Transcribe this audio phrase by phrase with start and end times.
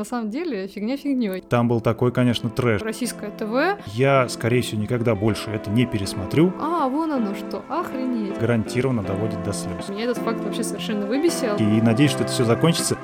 [0.00, 1.40] На самом деле, фигня фигней.
[1.40, 2.82] Там был такой, конечно, трэш.
[2.82, 3.84] Российское ТВ.
[3.94, 6.52] Я, скорее всего, никогда больше это не пересмотрю.
[6.60, 8.38] А, вон оно что, охренеть.
[8.38, 9.88] Гарантированно доводит до слез.
[9.88, 11.56] Меня этот факт вообще совершенно выбесил.
[11.56, 12.96] И надеюсь, что это все закончится.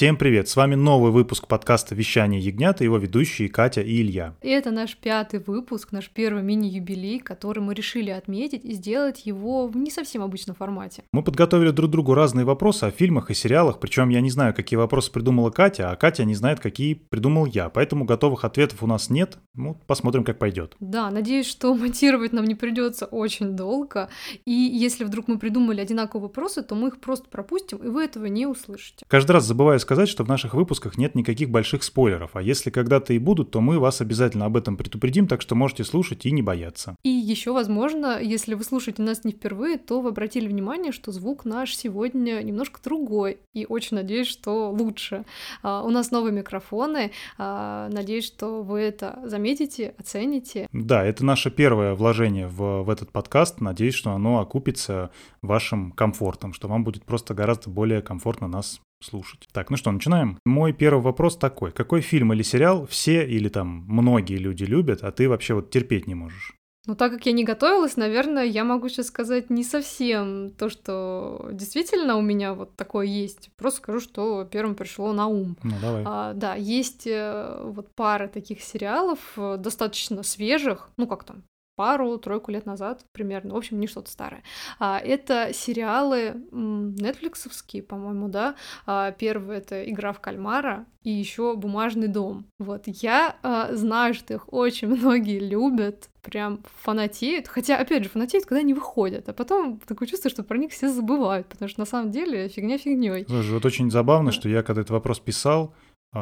[0.00, 0.48] Всем привет!
[0.48, 4.34] С вами новый выпуск подкаста «Вещание ягнят» и его ведущие Катя и Илья.
[4.40, 9.66] И это наш пятый выпуск, наш первый мини-юбилей, который мы решили отметить и сделать его
[9.66, 11.02] в не совсем обычном формате.
[11.12, 14.78] Мы подготовили друг другу разные вопросы о фильмах и сериалах, причем я не знаю, какие
[14.78, 19.10] вопросы придумала Катя, а Катя не знает, какие придумал я, поэтому готовых ответов у нас
[19.10, 19.36] нет.
[19.52, 20.76] Ну, посмотрим, как пойдет.
[20.80, 24.08] Да, надеюсь, что монтировать нам не придется очень долго,
[24.46, 28.24] и если вдруг мы придумали одинаковые вопросы, то мы их просто пропустим, и вы этого
[28.24, 29.04] не услышите.
[29.06, 33.12] Каждый раз забываю сказать, что в наших выпусках нет никаких больших спойлеров, а если когда-то
[33.12, 36.42] и будут, то мы вас обязательно об этом предупредим, так что можете слушать и не
[36.42, 36.94] бояться.
[37.02, 41.44] И еще, возможно, если вы слушаете нас не впервые, то вы обратили внимание, что звук
[41.44, 45.24] наш сегодня немножко другой, и очень надеюсь, что лучше.
[45.64, 50.68] Uh, у нас новые микрофоны, uh, надеюсь, что вы это заметите, оцените.
[50.72, 53.60] Да, это наше первое вложение в, в этот подкаст.
[53.60, 55.10] Надеюсь, что оно окупится
[55.42, 59.48] вашим комфортом, что вам будет просто гораздо более комфортно нас слушать.
[59.52, 60.38] Так, ну что, начинаем.
[60.44, 61.72] Мой первый вопрос такой.
[61.72, 66.06] Какой фильм или сериал все или там многие люди любят, а ты вообще вот терпеть
[66.06, 66.54] не можешь?
[66.86, 71.50] Ну, так как я не готовилась, наверное, я могу сейчас сказать не совсем то, что
[71.52, 73.50] действительно у меня вот такое есть.
[73.56, 75.56] Просто скажу, что первым пришло на ум.
[75.62, 76.02] Ну, давай.
[76.06, 81.42] А, да, есть э, вот пара таких сериалов, э, достаточно свежих, ну, как там,
[81.80, 84.42] пару-тройку лет назад примерно, в общем, не что-то старое.
[84.78, 88.54] А, это сериалы нетфликсовские, по-моему, да.
[88.84, 92.44] А, первый— это «Игра в кальмара», и еще «Бумажный дом».
[92.58, 98.44] Вот, я а, знаю, что их очень многие любят, прям фанатеют, хотя, опять же, фанатеют,
[98.44, 101.86] когда они выходят, а потом такое чувство, что про них все забывают, потому что на
[101.86, 103.24] самом деле фигня фигней.
[103.26, 105.72] Слушай, вот очень забавно, что я, когда этот вопрос писал,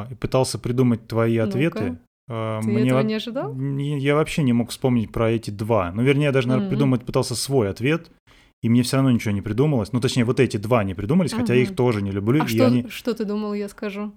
[0.09, 1.97] и пытался придумать твои ответы, ну
[2.29, 3.55] Ты Мне этого не ожидал?
[3.57, 5.91] Я вообще не мог вспомнить про эти два.
[5.91, 6.69] Ну, вернее, я даже, наверное, mm-hmm.
[6.69, 8.11] придумать пытался свой ответ,
[8.61, 9.91] и мне все равно ничего не придумалось.
[9.93, 12.43] Ну, точнее, вот эти два не придумались, хотя я их тоже не люблю.
[12.43, 12.87] А что, они...
[12.87, 14.13] что ты думал, я скажу?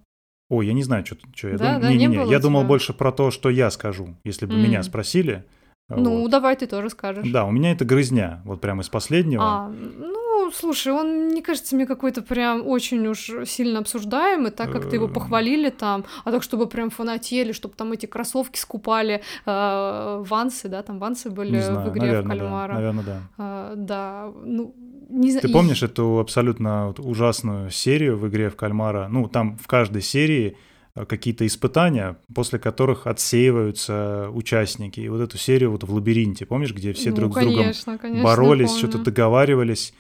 [0.50, 1.80] Ой, я не знаю, что, что я да, думал.
[1.80, 2.30] Да, не, не, не, не.
[2.30, 4.62] Я думал больше про то, что я скажу, если бы mm.
[4.62, 5.46] меня спросили.
[5.88, 6.30] Ну, вот.
[6.30, 7.30] давай ты тоже скажешь.
[7.30, 9.42] Да, у меня это грызня, вот прямо из последнего.
[9.42, 14.88] А, ну, слушай, он не кажется мне какой-то прям очень уж сильно обсуждаемый, так как
[14.88, 15.12] ты его э.
[15.12, 20.82] похвалили там, а так, чтобы прям фанатели, чтобы там эти кроссовки скупали, э, вансы, да,
[20.82, 22.72] там вансы были знаю, в игре наверное, в кальмара.
[22.72, 23.20] Да, наверное, да.
[23.38, 24.74] Э, да, ну,
[25.08, 25.38] не.
[25.38, 29.08] Ты помнишь эту абсолютно ужасную серию в игре в кальмара?
[29.08, 30.56] Ну, там в каждой серии
[30.94, 35.00] э, какие-то испытания, после которых отсеиваются участники.
[35.00, 37.98] И вот эту серию вот в лабиринте, помнишь, где все ну, друг конечно, с другом
[37.98, 39.92] конечно, боролись, что-то договаривались.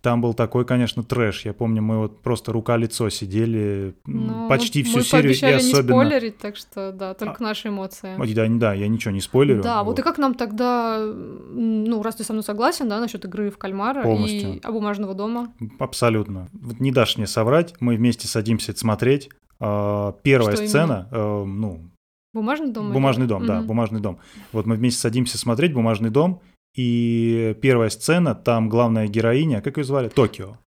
[0.00, 1.44] Там был такой, конечно, трэш.
[1.44, 5.32] Я помню, мы вот просто рука-лицо сидели ну, почти всю мы серию.
[5.32, 5.80] и особенно...
[5.80, 7.42] не спойлерить, так что да, только а...
[7.42, 8.14] наши эмоции.
[8.34, 9.62] Да, да, я ничего не спойлерю.
[9.62, 9.90] Да, вот.
[9.90, 13.58] вот и как нам тогда, ну, раз ты со мной согласен, да, насчет игры в
[13.58, 14.54] кальмара Полностью.
[14.54, 15.52] и бумажного дома?
[15.78, 16.48] Абсолютно.
[16.52, 19.30] Вот не дашь мне соврать, мы вместе садимся это смотреть.
[19.60, 21.90] А, первая Что сцена, э, ну,
[22.34, 22.92] Бумажный дом?
[22.92, 24.18] Бумажный дом, да, бумажный дом.
[24.52, 26.40] Вот мы вместе садимся смотреть бумажный дом,
[26.78, 30.08] и первая сцена, там главная героиня, как ее звали?
[30.08, 30.58] Токио.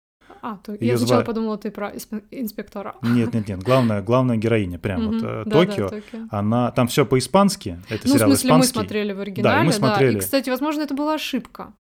[0.43, 1.25] А, то я сначала звали...
[1.25, 1.93] подумала, ты про
[2.32, 2.97] инспектора.
[3.03, 3.62] Нет, нет, нет.
[3.62, 6.26] Главная, главная героиня, прям вот э, Токио, да, Токио.
[6.31, 7.78] Она там все по-испански.
[7.88, 8.78] Это ну, сериал в смысле, испанский.
[8.78, 9.56] мы смотрели в оригинале.
[9.56, 10.12] Да, и мы смотрели.
[10.15, 10.19] Да.
[10.19, 11.75] И, кстати, возможно, это была ошибка.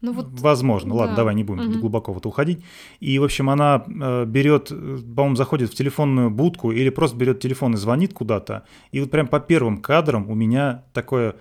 [0.00, 0.26] Ну, вот...
[0.30, 1.78] Возможно, ладно, давай не будем угу.
[1.80, 2.62] глубоко в это уходить.
[3.00, 7.74] И, в общем, она э, берет, по-моему, заходит в телефонную будку или просто берет телефон
[7.74, 8.64] и звонит куда-то.
[8.92, 11.34] И вот прям по первым кадрам у меня такое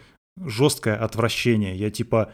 [0.46, 1.76] жесткое отвращение.
[1.76, 2.34] Я типа,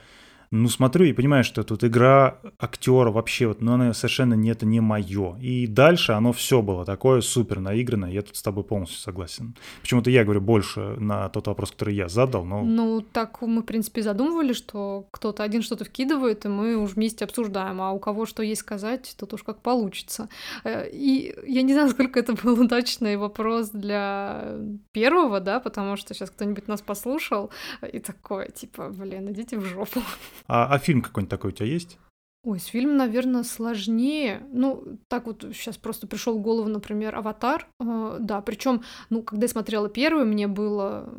[0.52, 4.66] ну, смотрю и понимаю, что тут игра актера вообще, вот, ну, она совершенно не, это
[4.66, 5.38] не мое.
[5.42, 9.56] И дальше оно все было такое супер наигранное, я тут с тобой полностью согласен.
[9.82, 12.64] Почему-то я говорю больше на тот вопрос, который я задал, но...
[12.64, 17.26] Ну, так мы, в принципе, задумывали, что кто-то один что-то вкидывает, и мы уже вместе
[17.26, 20.30] обсуждаем, а у кого что есть сказать, тут уж как получится.
[20.64, 24.58] Э, и я не знаю, насколько это был удачный вопрос для
[24.92, 27.52] первого, да, потому что сейчас кто-нибудь нас послушал
[27.92, 30.02] и такой, типа, блин, идите в жопу.
[30.48, 31.98] А, а фильм какой-нибудь такой у тебя есть?
[32.44, 34.42] Ой, с фильмом, наверное, сложнее.
[34.54, 37.68] Ну, так вот сейчас просто пришел в голову, например, Аватар.
[37.80, 41.14] Э, да, причем, ну, когда я смотрела первый, мне было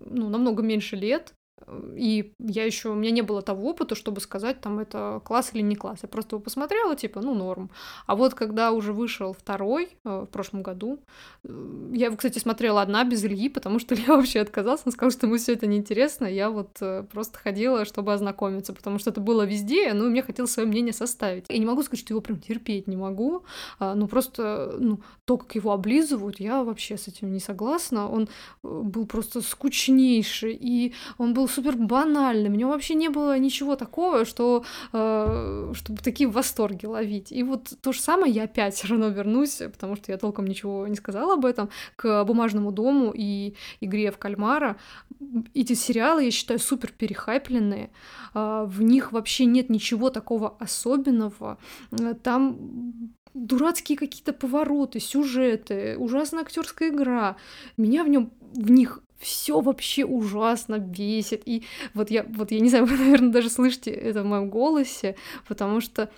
[0.00, 1.32] ну, намного меньше лет.
[1.96, 5.62] И я еще, у меня не было того опыта, чтобы сказать, там, это класс или
[5.62, 6.00] не класс.
[6.02, 7.70] Я просто его посмотрела, типа, ну, норм.
[8.06, 10.98] А вот когда уже вышел второй э, в прошлом году,
[11.44, 15.10] э, я его, кстати, смотрела одна без Ильи, потому что Илья вообще отказался, он сказал,
[15.10, 16.26] что ему все это неинтересно.
[16.26, 20.22] Я вот э, просто ходила, чтобы ознакомиться, потому что это было везде, ну, и мне
[20.22, 21.46] хотелось свое мнение составить.
[21.48, 23.44] Я не могу сказать, что его прям терпеть не могу,
[23.78, 28.10] а, ну, просто, ну, то, как его облизывают, я вообще с этим не согласна.
[28.10, 28.28] Он
[28.62, 32.52] был просто скучнейший, и он был супер банальным.
[32.52, 37.32] У него вообще не было ничего такого, что э, чтобы такие восторги ловить.
[37.32, 40.86] И вот то же самое я опять все равно вернусь, потому что я толком ничего
[40.86, 44.76] не сказала об этом, к бумажному дому и игре в кальмара.
[45.54, 47.90] Эти сериалы, я считаю, супер перехайпленные.
[48.34, 51.58] Э, в них вообще нет ничего такого особенного.
[52.22, 57.36] Там дурацкие какие-то повороты, сюжеты, ужасная актерская игра.
[57.76, 61.42] Меня в нем в них все вообще ужасно бесит.
[61.46, 61.64] И
[61.94, 65.16] вот я, вот я не знаю, вы, наверное, даже слышите это в моем голосе,
[65.46, 66.10] потому что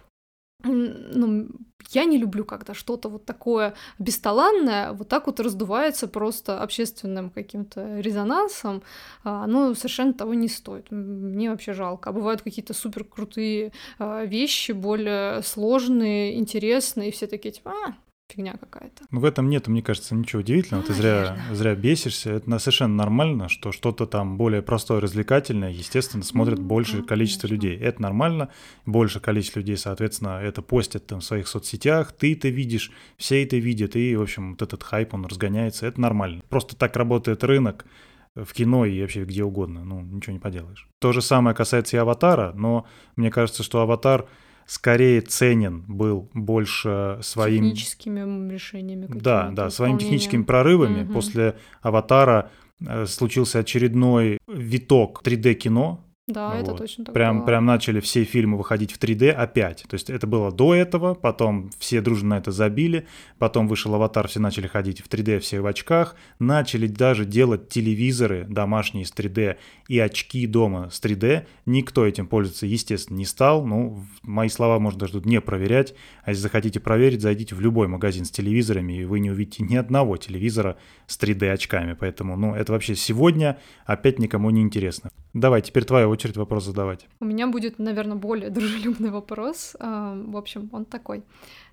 [0.64, 1.48] ну,
[1.90, 8.00] я не люблю, когда что-то вот такое бесталанное вот так вот раздувается просто общественным каким-то
[8.00, 8.82] резонансом,
[9.22, 10.90] а, оно совершенно того не стоит.
[10.90, 12.10] Мне вообще жалко.
[12.10, 17.94] А бывают какие-то супер крутые а, вещи, более сложные, интересные, и все такие типа, а,
[18.28, 19.04] фигня какая-то.
[19.10, 20.86] Ну, в этом нет, мне кажется, ничего удивительного.
[20.86, 22.30] Ты зря, зря бесишься.
[22.32, 27.48] Это совершенно нормально, что что-то там более простое, развлекательное, естественно, смотрит ну, большее да, количество
[27.48, 27.66] конечно.
[27.66, 27.78] людей.
[27.78, 28.48] Это нормально.
[28.84, 32.12] Большее количество людей, соответственно, это постят там в своих соцсетях.
[32.12, 33.96] Ты это видишь, все это видят.
[33.96, 35.86] И, в общем, вот этот хайп, он разгоняется.
[35.86, 36.42] Это нормально.
[36.48, 37.86] Просто так работает рынок
[38.34, 39.84] в кино и вообще где угодно.
[39.84, 40.88] Ну, ничего не поделаешь.
[40.98, 42.86] То же самое касается и «Аватара», но
[43.16, 44.26] мне кажется, что «Аватар»
[44.66, 47.64] скорее ценен был больше своим...
[47.64, 49.06] Техническими решениями.
[49.08, 51.04] Да, да, своими техническими прорывами.
[51.04, 51.12] Угу.
[51.12, 56.60] После «Аватара» э, случился очередной виток 3D-кино, да, вот.
[56.60, 57.46] это точно так прям, было.
[57.46, 59.84] прям начали все фильмы выходить в 3D опять.
[59.88, 63.06] То есть это было до этого, потом все дружно на это забили,
[63.38, 68.44] потом вышел «Аватар», все начали ходить в 3D, все в очках, начали даже делать телевизоры
[68.48, 69.56] домашние с 3D
[69.86, 71.46] и очки дома с 3D.
[71.64, 73.64] Никто этим пользоваться, естественно, не стал.
[73.64, 75.94] Ну, мои слова можно даже тут не проверять.
[76.24, 79.76] А если захотите проверить, зайдите в любой магазин с телевизорами, и вы не увидите ни
[79.76, 80.76] одного телевизора
[81.06, 81.96] с 3D очками.
[81.98, 85.10] Поэтому, ну, это вообще сегодня опять никому не интересно.
[85.36, 87.06] Давай, теперь твоя очередь вопрос задавать.
[87.20, 89.76] У меня будет, наверное, более дружелюбный вопрос.
[89.78, 91.22] А, в общем, он такой.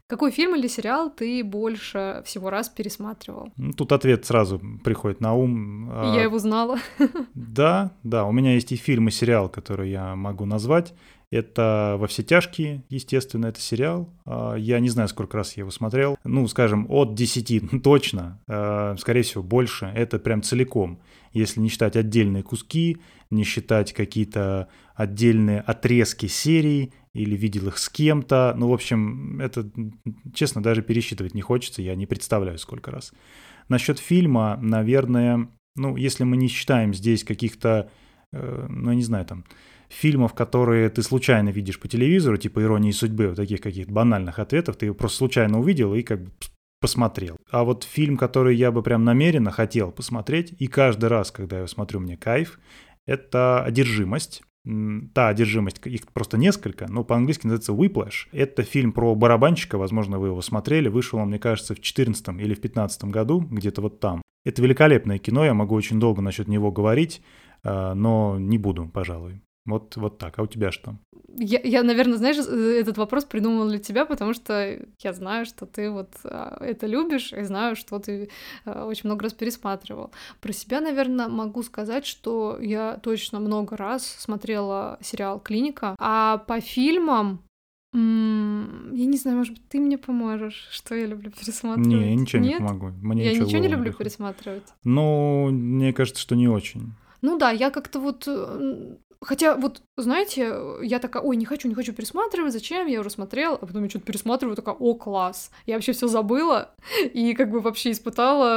[0.07, 3.50] Какой фильм или сериал ты больше всего раз пересматривал?
[3.57, 5.90] Ну, тут ответ сразу приходит на ум.
[5.92, 6.78] А, я его знала.
[7.34, 10.94] Да, да, у меня есть и фильм, и сериал, который я могу назвать.
[11.31, 14.10] Это «Во все тяжкие», естественно, это сериал.
[14.25, 16.18] А, я не знаю, сколько раз я его смотрел.
[16.24, 18.40] Ну, скажем, от 10 точно,
[19.00, 19.92] скорее всего, больше.
[19.95, 21.00] Это прям целиком
[21.34, 23.00] если не считать отдельные куски,
[23.33, 28.53] не считать какие-то отдельные отрезки серий или видел их с кем-то.
[28.57, 29.69] Ну, в общем, это,
[30.33, 33.13] честно, даже пересчитывать не хочется, я не представляю, сколько раз.
[33.69, 37.89] Насчет фильма, наверное, ну, если мы не считаем здесь каких-то,
[38.31, 39.45] э, ну, я не знаю, там,
[39.89, 44.75] фильмов, которые ты случайно видишь по телевизору, типа «Иронии судьбы», вот таких каких-то банальных ответов,
[44.75, 46.31] ты просто случайно увидел и как бы
[46.81, 47.38] посмотрел.
[47.50, 51.59] А вот фильм, который я бы прям намеренно хотел посмотреть, и каждый раз, когда я
[51.59, 52.59] его смотрю, мне кайф,
[53.05, 54.44] это «Одержимость».
[55.13, 58.29] Та одержимость, их просто несколько, но по-английски называется Whiplash.
[58.31, 60.88] Это фильм про барабанщика, возможно, вы его смотрели.
[60.88, 64.21] Вышел он, мне кажется, в 14 или в 15 году, где-то вот там.
[64.45, 67.21] Это великолепное кино, я могу очень долго насчет него говорить,
[67.63, 69.42] э, но не буду, пожалуй.
[69.65, 70.39] Вот, вот так.
[70.39, 70.95] А у тебя что?
[71.35, 75.65] Я, я, наверное, знаешь, э, этот вопрос придумала для тебя, потому что я знаю, что
[75.65, 78.29] ты вот а, это любишь, и знаю, что ты
[78.65, 80.11] а, очень много раз пересматривал.
[80.41, 86.59] Про себя, наверное, могу сказать, что я точно много раз смотрела сериал «Клиника», а по
[86.59, 87.41] фильмам
[87.95, 87.99] я
[89.05, 91.87] не знаю, может быть, ты мне поможешь, что я люблю пересматривать?
[91.87, 92.59] Не, я ничего Нет?
[92.59, 92.87] не помогу.
[93.03, 93.97] Мне я ничего, не люблю приходит.
[93.99, 94.63] пересматривать.
[94.83, 96.93] Ну, мне кажется, что не очень.
[97.21, 98.27] Ну да, я как-то вот
[99.23, 102.87] Хотя, вот, знаете, я такая, ой, не хочу, не хочу пересматривать, зачем?
[102.87, 105.51] Я уже смотрела, а потом я что-то пересматриваю, такая, о, класс.
[105.65, 106.75] Я вообще все забыла
[107.13, 108.47] и как бы вообще испытала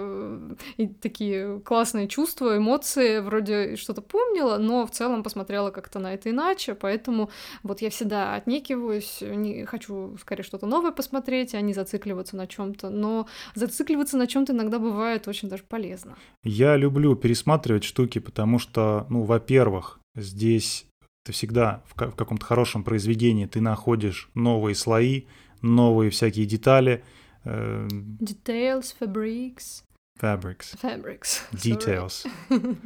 [0.00, 6.14] э, и такие классные чувства, эмоции, вроде что-то помнила, но в целом посмотрела как-то на
[6.14, 7.30] это иначе, поэтому
[7.62, 12.74] вот я всегда отнекиваюсь, не хочу скорее что-то новое посмотреть, а не зацикливаться на чем
[12.74, 16.16] то но зацикливаться на чем то иногда бывает очень даже полезно.
[16.42, 20.86] Я люблю пересматривать штуки, потому что, ну, во-первых, Здесь
[21.24, 25.24] ты всегда в, в каком-то хорошем произведении ты находишь новые слои,
[25.62, 27.04] новые всякие детали.
[27.44, 29.82] Э, Details, fabrics.
[30.20, 30.76] Fabrics.
[30.82, 31.42] Fabrics.
[31.52, 32.26] Details.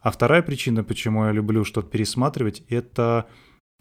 [0.00, 3.26] А вторая причина, почему я люблю что-то пересматривать, это,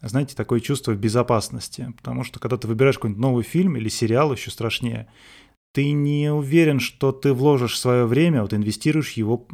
[0.01, 1.93] знаете, такое чувство безопасности.
[1.95, 5.07] Потому что когда ты выбираешь какой-нибудь новый фильм или сериал, еще страшнее,
[5.73, 9.47] ты не уверен, что ты вложишь свое время, вот инвестируешь его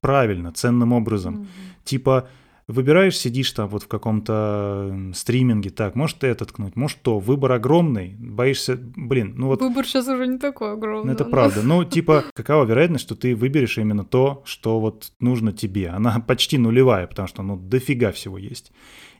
[0.00, 1.42] правильно, ценным образом.
[1.42, 1.84] Mm-hmm.
[1.84, 2.28] Типа,
[2.68, 7.52] выбираешь, сидишь там вот в каком-то стриминге, так, может ты это ткнуть, может то, выбор
[7.52, 9.60] огромный, боишься, блин, ну вот...
[9.60, 11.06] Выбор сейчас уже не такой огромный.
[11.06, 11.30] Ну, это но...
[11.30, 15.88] правда, ну, типа, какова вероятность, что ты выберешь именно то, что вот нужно тебе?
[15.88, 18.72] Она почти нулевая, потому что, ну, дофига всего есть.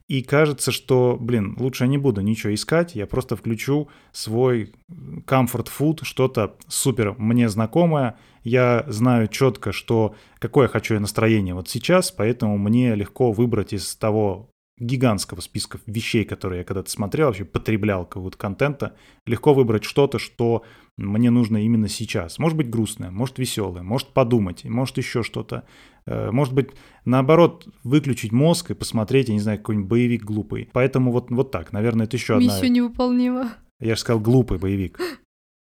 [0.09, 5.69] И кажется, что, блин, лучше я не буду ничего искать, я просто включу свой comfort
[5.77, 12.13] food, что-то супер мне знакомое, я знаю четко, что какое хочу я настроение вот сейчас,
[12.13, 18.05] поэтому мне легко выбрать из того гигантского списка вещей, которые я когда-то смотрел, вообще потреблял
[18.05, 18.95] какого-то контента,
[19.27, 20.65] легко выбрать что-то, что
[20.97, 22.39] мне нужно именно сейчас.
[22.39, 25.65] Может быть грустное, может веселое, может подумать, может еще что-то.
[26.07, 26.71] Э, может быть,
[27.05, 30.69] наоборот, выключить мозг и посмотреть, я не знаю, какой-нибудь боевик глупый.
[30.73, 32.47] Поэтому вот, вот так, наверное, это еще одна...
[32.47, 33.55] Миссия невыполнима.
[33.81, 35.01] Я же сказал глупый боевик.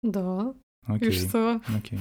[0.04, 0.54] Да.
[0.86, 1.10] Окей.
[1.10, 1.62] И что?
[1.76, 2.00] Окей.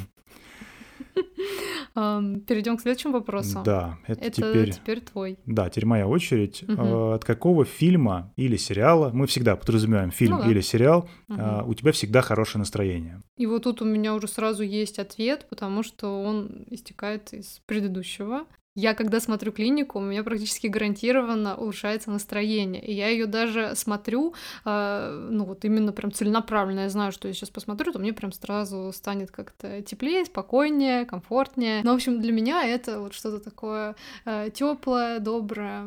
[1.94, 3.62] Перейдем к следующему вопросу.
[3.64, 4.72] Да, это, это теперь...
[4.72, 5.38] теперь твой.
[5.46, 6.62] Да, теперь моя очередь.
[6.62, 7.12] Угу.
[7.12, 10.50] От какого фильма или сериала, мы всегда подразумеваем фильм ну, да.
[10.50, 11.70] или сериал, угу.
[11.70, 13.22] у тебя всегда хорошее настроение?
[13.36, 18.44] И вот тут у меня уже сразу есть ответ, потому что он истекает из предыдущего.
[18.78, 22.80] Я, когда смотрю клинику, у меня практически гарантированно улучшается настроение.
[22.80, 26.80] И я ее даже смотрю, э, ну вот именно прям целенаправленно.
[26.82, 31.82] Я знаю, что я сейчас посмотрю, то мне прям сразу станет как-то теплее, спокойнее, комфортнее.
[31.82, 35.82] Но, в общем, для меня это вот что-то такое э, теплое, доброе.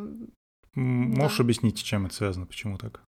[0.76, 1.44] Можешь да.
[1.46, 3.04] объяснить, чем это связано, почему так?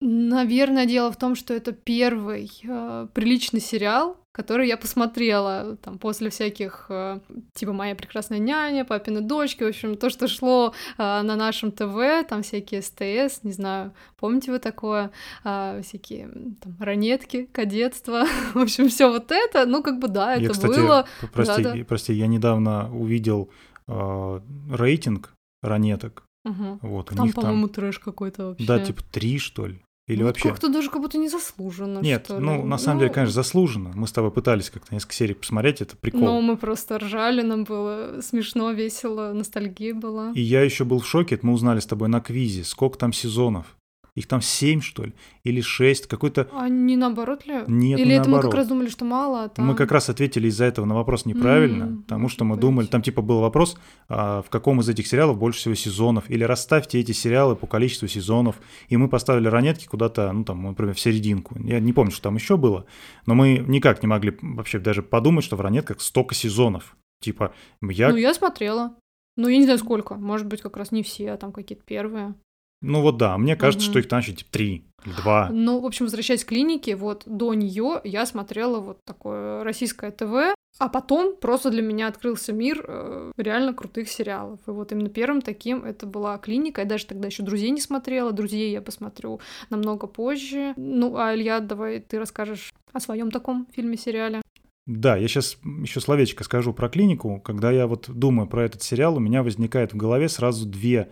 [0.00, 6.30] Наверное, дело в том, что это первый э, приличный сериал, который я посмотрела там после
[6.30, 7.18] всяких э,
[7.54, 12.28] типа «Моя прекрасная няня», «Папины дочки», в общем, то, что шло э, на нашем ТВ,
[12.28, 15.10] там всякие СТС, не знаю, помните вы такое,
[15.42, 16.28] э, всякие
[16.62, 18.24] там ранетки, кадетство,
[18.54, 21.06] в общем, все вот это, ну как бы да, это я, кстати, было.
[21.32, 21.84] Прости, да, да.
[21.84, 23.50] прости, я недавно увидел
[23.88, 24.40] э,
[24.70, 26.22] рейтинг ранеток.
[26.44, 26.78] Угу.
[26.82, 27.74] Вот, там, по-моему, там...
[27.74, 28.64] трэш какой-то вообще.
[28.64, 29.82] Да, типа три, что ли.
[30.08, 30.48] Или ну, вообще?
[30.48, 32.00] Как-то даже как будто не заслуженно.
[32.00, 33.02] Нет, ну, на самом ну...
[33.02, 33.92] деле, конечно, заслуженно.
[33.94, 36.22] Мы с тобой пытались как-то несколько серий посмотреть, это прикол.
[36.22, 40.32] Но мы просто ржали, нам было смешно, весело, ностальгия была.
[40.34, 43.77] И я еще был в шоке, мы узнали с тобой на квизе, сколько там сезонов.
[44.18, 45.12] Их там семь, что ли?
[45.44, 46.08] Или шесть?
[46.08, 46.48] Какой-то...
[46.52, 47.62] А не наоборот ли?
[47.68, 48.44] Нет, Или не это наоборот.
[48.46, 49.64] мы как раз думали, что мало, а там...
[49.64, 52.60] Мы как раз ответили из-за этого на вопрос неправильно, mm, потому что мы быть.
[52.62, 52.86] думали...
[52.86, 56.98] Там типа был вопрос, а, в каком из этих сериалов больше всего сезонов, или расставьте
[56.98, 58.56] эти сериалы по количеству сезонов,
[58.88, 61.56] и мы поставили ранетки куда-то, ну там, например, в серединку.
[61.62, 62.86] Я не помню, что там еще было,
[63.26, 66.96] но мы никак не могли вообще даже подумать, что в ранетках столько сезонов.
[67.20, 68.08] Типа, я...
[68.08, 68.96] Ну, я смотрела.
[69.36, 70.16] Ну, я не знаю сколько.
[70.16, 72.34] Может быть, как раз не все, а там какие-то первые.
[72.80, 73.92] Ну вот да, мне кажется, угу.
[73.92, 75.48] что их там еще типа три или два.
[75.50, 80.54] Ну, в общем, возвращаясь к клинике, вот до нее я смотрела вот такое российское ТВ,
[80.78, 84.60] а потом просто для меня открылся мир э, реально крутых сериалов.
[84.66, 86.82] И вот именно первым таким это была клиника.
[86.82, 88.32] Я даже тогда еще друзей не смотрела.
[88.32, 90.74] Друзей я посмотрю намного позже.
[90.76, 94.42] Ну, а Илья, давай ты расскажешь о своем таком фильме-сериале.
[94.86, 97.40] Да, я сейчас еще словечко скажу про клинику.
[97.44, 101.10] Когда я вот думаю про этот сериал, у меня возникает в голове сразу две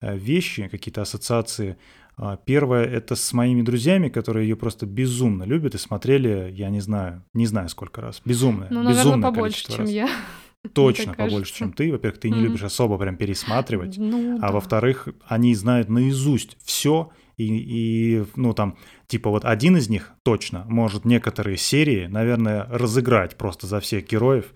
[0.00, 1.76] вещи, какие-то ассоциации.
[2.18, 6.80] А, первое— это с моими друзьями, которые ее просто безумно любят и смотрели, я не
[6.80, 8.22] знаю, не знаю сколько раз.
[8.24, 9.90] Безумное, ну, наверное, безумное побольше, чем раз.
[9.90, 10.08] я.
[10.72, 11.92] Точно побольше, чем ты.
[11.92, 14.52] Во-первых, ты не любишь особо прям пересматривать, ну, а да.
[14.52, 20.64] во-вторых, они знают наизусть все, и, и, ну, там, типа вот один из них точно
[20.68, 24.54] может некоторые серии, наверное, разыграть просто за всех героев,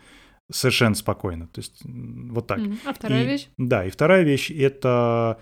[0.50, 1.46] совершенно спокойно.
[1.48, 2.60] То есть вот так.
[2.84, 3.48] А вторая и, вещь?
[3.56, 5.38] Да, и вторая вещь— это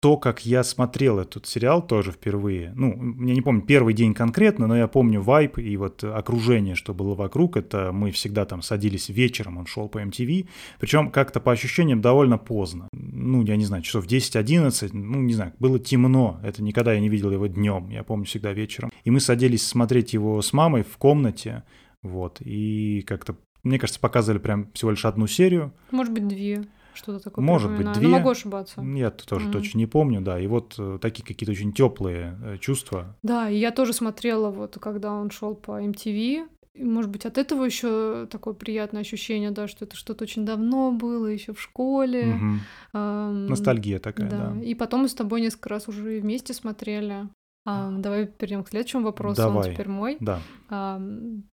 [0.00, 2.72] то, как я смотрел этот сериал тоже впервые.
[2.74, 2.90] Ну,
[3.24, 7.14] я не помню первый день конкретно, но я помню вайп и вот окружение, что было
[7.14, 7.56] вокруг.
[7.56, 10.48] Это мы всегда там садились вечером, он шел по MTV.
[10.80, 12.88] Причем как-то по ощущениям довольно поздно.
[12.92, 16.40] Ну, я не знаю, часов 10-11, ну, не знаю, было темно.
[16.42, 18.90] Это никогда я не видел его днем, я помню всегда вечером.
[19.04, 21.62] И мы садились смотреть его с мамой в комнате,
[22.02, 25.72] вот, и как-то мне кажется, показывали прям всего лишь одну серию.
[25.90, 26.64] Может быть, две.
[26.94, 27.44] Что-то такое.
[27.44, 28.08] Может быть, две.
[28.08, 28.80] Но могу ошибаться.
[28.82, 29.52] Я тоже mm-hmm.
[29.52, 30.40] точно не помню, да.
[30.40, 33.16] И вот э, такие какие-то очень теплые э, чувства.
[33.22, 36.48] Да, и я тоже смотрела, вот когда он шел по MTV.
[36.74, 40.92] И, может быть, от этого еще такое приятное ощущение, да, что это что-то очень давно
[40.92, 42.34] было, еще в школе.
[42.34, 42.98] Угу.
[42.98, 44.50] Эм, Ностальгия такая, да.
[44.50, 44.62] да.
[44.62, 47.28] И потом мы с тобой несколько раз уже вместе смотрели.
[47.64, 49.42] А, давай перейдем к следующему вопросу.
[49.42, 49.68] Давай.
[49.68, 50.16] Он теперь мой.
[50.20, 50.40] Да.
[50.70, 51.00] А,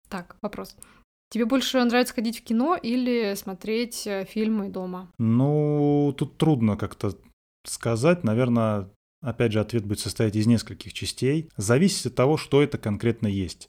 [0.08, 0.76] так, вопрос.
[1.30, 5.10] Тебе больше нравится ходить в кино или смотреть э, фильмы дома?
[5.18, 7.16] Ну, тут трудно как-то
[7.64, 8.22] сказать.
[8.24, 8.90] Наверное,
[9.20, 11.50] опять же, ответ будет состоять из нескольких частей.
[11.56, 13.68] Зависит от того, что это конкретно есть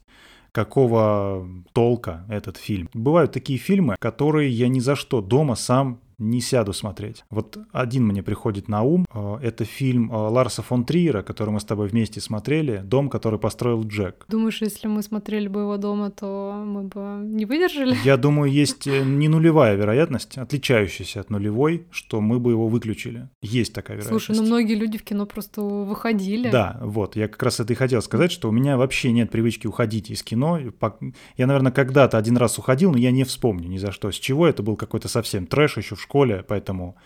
[0.52, 2.88] какого толка этот фильм.
[2.94, 7.24] Бывают такие фильмы, которые я ни за что дома сам не сяду смотреть.
[7.30, 9.06] Вот один мне приходит на ум.
[9.12, 12.82] Э, это фильм э, Ларса фон Триера, который мы с тобой вместе смотрели.
[12.84, 14.24] «Дом, который построил Джек».
[14.28, 17.96] Думаешь, если мы смотрели бы его дома, то мы бы не выдержали?
[18.04, 23.28] Я думаю, есть э, не нулевая вероятность, отличающаяся от нулевой, что мы бы его выключили.
[23.42, 24.26] Есть такая вероятность.
[24.26, 26.50] Слушай, ну многие люди в кино просто выходили.
[26.50, 27.16] Да, вот.
[27.16, 30.22] Я как раз это и хотел сказать, что у меня вообще нет привычки уходить из
[30.22, 30.58] кино.
[31.36, 34.10] Я, наверное, когда-то один раз уходил, но я не вспомню ни за что.
[34.10, 36.96] С чего это был какой-то совсем трэш еще в школе, поэтому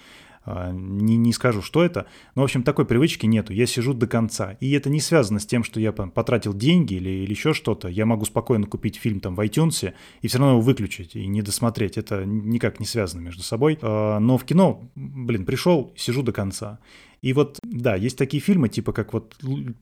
[0.43, 2.07] а, не, не скажу, что это.
[2.35, 3.53] Но, в общем, такой привычки нету.
[3.53, 4.57] Я сижу до конца.
[4.61, 7.89] И это не связано с тем, что я потратил деньги или, или еще что-то.
[7.89, 9.93] Я могу спокойно купить фильм там в iTunes
[10.23, 11.99] и все равно его выключить и не досмотреть.
[11.99, 13.79] Это никак не связано между собой.
[13.83, 16.79] А, но в кино, блин, пришел, сижу до конца.
[17.21, 19.37] И вот, да, есть такие фильмы, типа как вот,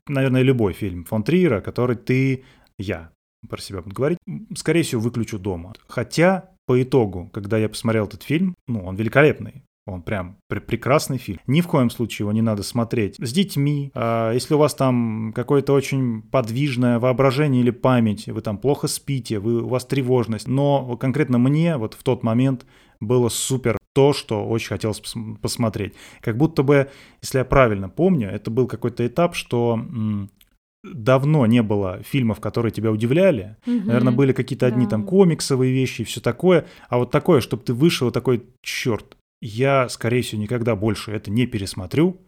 [0.08, 2.42] наверное, любой фильм фон Триера, который ты,
[2.78, 3.12] я,
[3.48, 4.18] про себя буду говорить,
[4.56, 5.72] скорее всего, выключу дома.
[5.86, 9.64] Хотя по итогу, когда я посмотрел этот фильм, ну, он великолепный.
[9.86, 11.40] Он прям пр прекрасный фильм.
[11.46, 13.90] Ни в коем случае его не надо смотреть с детьми.
[13.94, 19.38] А если у вас там какое-то очень подвижное воображение или память, вы там плохо спите,
[19.38, 20.46] вы, у вас тревожность.
[20.46, 22.66] Но конкретно мне вот в тот момент
[23.00, 25.94] было супер то, что очень хотелось пос посмотреть.
[26.20, 26.90] Как будто бы,
[27.22, 29.80] если я правильно помню, это был какой-то этап, что
[30.84, 33.56] давно не было фильмов, которые тебя удивляли.
[33.66, 33.86] Угу.
[33.86, 34.90] Наверное, были какие-то одни да.
[34.90, 36.66] там комиксовые вещи и все такое.
[36.88, 41.46] А вот такое, чтобы ты вышел такой, черт, я, скорее всего, никогда больше это не
[41.46, 42.20] пересмотрю.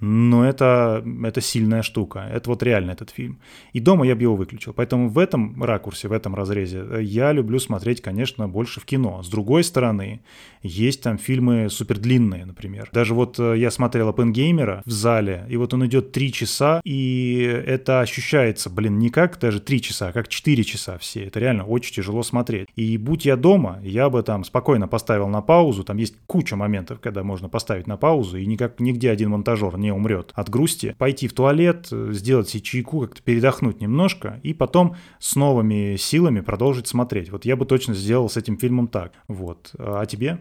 [0.00, 2.28] Но это, это сильная штука.
[2.32, 3.38] Это вот реально этот фильм.
[3.72, 4.72] И дома я бы его выключил.
[4.72, 9.22] Поэтому в этом ракурсе, в этом разрезе э, я люблю смотреть, конечно, больше в кино.
[9.22, 10.20] С другой стороны,
[10.62, 12.88] есть там фильмы супер длинные, например.
[12.92, 17.42] Даже вот э, я смотрел Оппенгеймера в зале, и вот он идет три часа, и
[17.66, 21.24] это ощущается, блин, не как даже три часа, а как четыре часа все.
[21.24, 22.68] Это реально очень тяжело смотреть.
[22.74, 25.84] И будь я дома, я бы там спокойно поставил на паузу.
[25.84, 29.93] Там есть куча моментов, когда можно поставить на паузу, и никак нигде один монтажер не
[29.94, 35.36] умрет от грусти, пойти в туалет, сделать себе чайку, как-то передохнуть немножко, и потом с
[35.36, 37.30] новыми силами продолжить смотреть.
[37.30, 39.12] Вот я бы точно сделал с этим фильмом так.
[39.28, 39.74] Вот.
[39.78, 40.40] А тебе?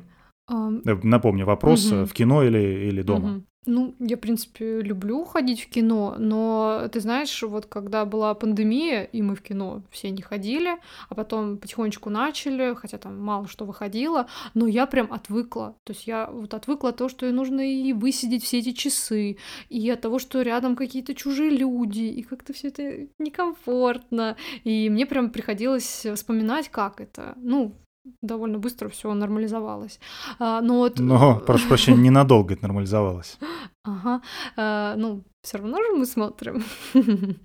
[0.51, 0.81] Um...
[1.03, 2.05] Напомню, вопрос угу.
[2.05, 3.37] в кино или, или дома?
[3.37, 3.43] Угу.
[3.65, 9.03] Ну, я, в принципе, люблю ходить в кино, но ты знаешь, вот когда была пандемия,
[9.03, 10.77] и мы в кино все не ходили,
[11.09, 15.75] а потом потихонечку начали, хотя там мало что выходило, но я прям отвыкла.
[15.83, 19.37] То есть я вот отвыкла от того, что нужно и высидеть все эти часы,
[19.69, 24.35] и от того, что рядом какие-то чужие люди, и как-то все это некомфортно.
[24.63, 27.33] И мне прям приходилось вспоминать, как это.
[27.37, 27.75] Ну,
[28.21, 29.99] довольно быстро все нормализовалось.
[30.39, 30.99] А, но вот...
[30.99, 33.37] Но, прошу прощения, ненадолго это нормализовалось.
[33.85, 34.21] Ага.
[34.55, 36.63] А, ну, все равно же мы смотрим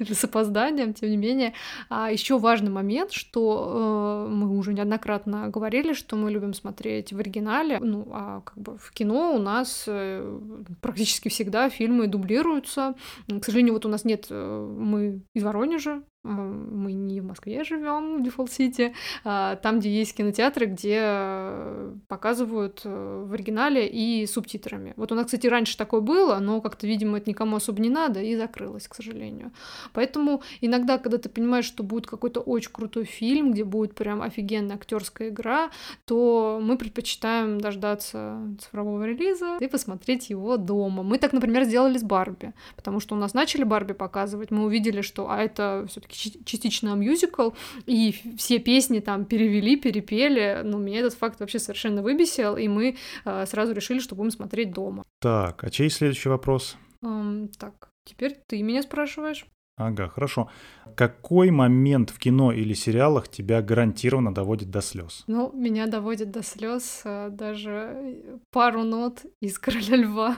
[0.00, 1.54] с опозданием, тем не менее.
[1.88, 7.18] А еще важный момент, что э, мы уже неоднократно говорили, что мы любим смотреть в
[7.18, 10.40] оригинале, ну, а как бы в кино у нас э,
[10.80, 12.94] практически всегда фильмы дублируются.
[13.28, 18.18] К сожалению, вот у нас нет, э, мы из Воронежа, мы не в Москве живем,
[18.18, 24.94] в Дефолт-Сити, а там, где есть кинотеатры, где показывают э, в оригинале и субтитрами.
[24.96, 28.20] Вот у нас, кстати, раньше такое было, но как-то, видимо, это никому особо не надо,
[28.20, 29.52] и закрылось, к сожалению.
[29.92, 34.76] Поэтому иногда, когда ты понимаешь, что будет какой-то очень крутой фильм, где будет прям офигенная
[34.76, 35.70] актерская игра,
[36.04, 41.02] то мы предпочитаем дождаться цифрового релиза и посмотреть его дома.
[41.02, 45.02] Мы так, например, сделали с Барби, потому что у нас начали Барби показывать, мы увидели,
[45.02, 47.50] что а это все-таки частично мюзикл,
[47.86, 50.62] и все песни там перевели, перепели.
[50.64, 54.72] Ну, меня этот факт вообще совершенно выбесил, и мы э, сразу решили, что будем смотреть
[54.72, 55.04] дома.
[55.20, 56.76] Так, а чей следующий вопрос?
[57.04, 59.46] Um, так, теперь ты меня спрашиваешь.
[59.78, 60.50] Ага, хорошо.
[60.96, 65.22] Какой момент в кино или сериалах тебя гарантированно доводит до слез?
[65.28, 70.36] Ну, меня доводит до слез э, даже пару нот из Короля Льва.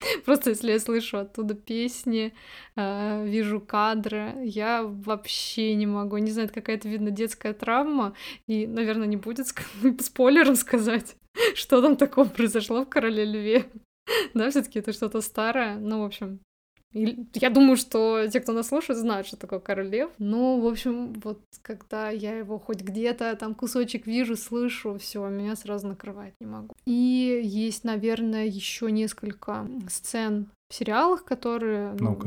[0.24, 2.32] Просто если я слышу оттуда песни,
[2.76, 6.18] э, вижу кадры, я вообще не могу.
[6.18, 8.14] Не знаю, это какая-то, видно, детская травма.
[8.46, 9.48] И, наверное, не будет
[10.00, 11.16] спойлером сказать,
[11.56, 13.64] что там такого произошло в Короле Льве.
[14.34, 15.76] Да, все таки это что-то старое.
[15.76, 16.40] Ну, в общем,
[16.92, 20.10] я думаю, что те, кто нас слушает, знают, что такое король лев.
[20.18, 25.54] Ну, в общем, вот когда я его хоть где-то там кусочек вижу, слышу, все, меня
[25.54, 26.74] сразу накрывает, не могу.
[26.86, 31.94] И есть, наверное, еще несколько сцен в сериалах, которые...
[32.00, 32.18] Ну,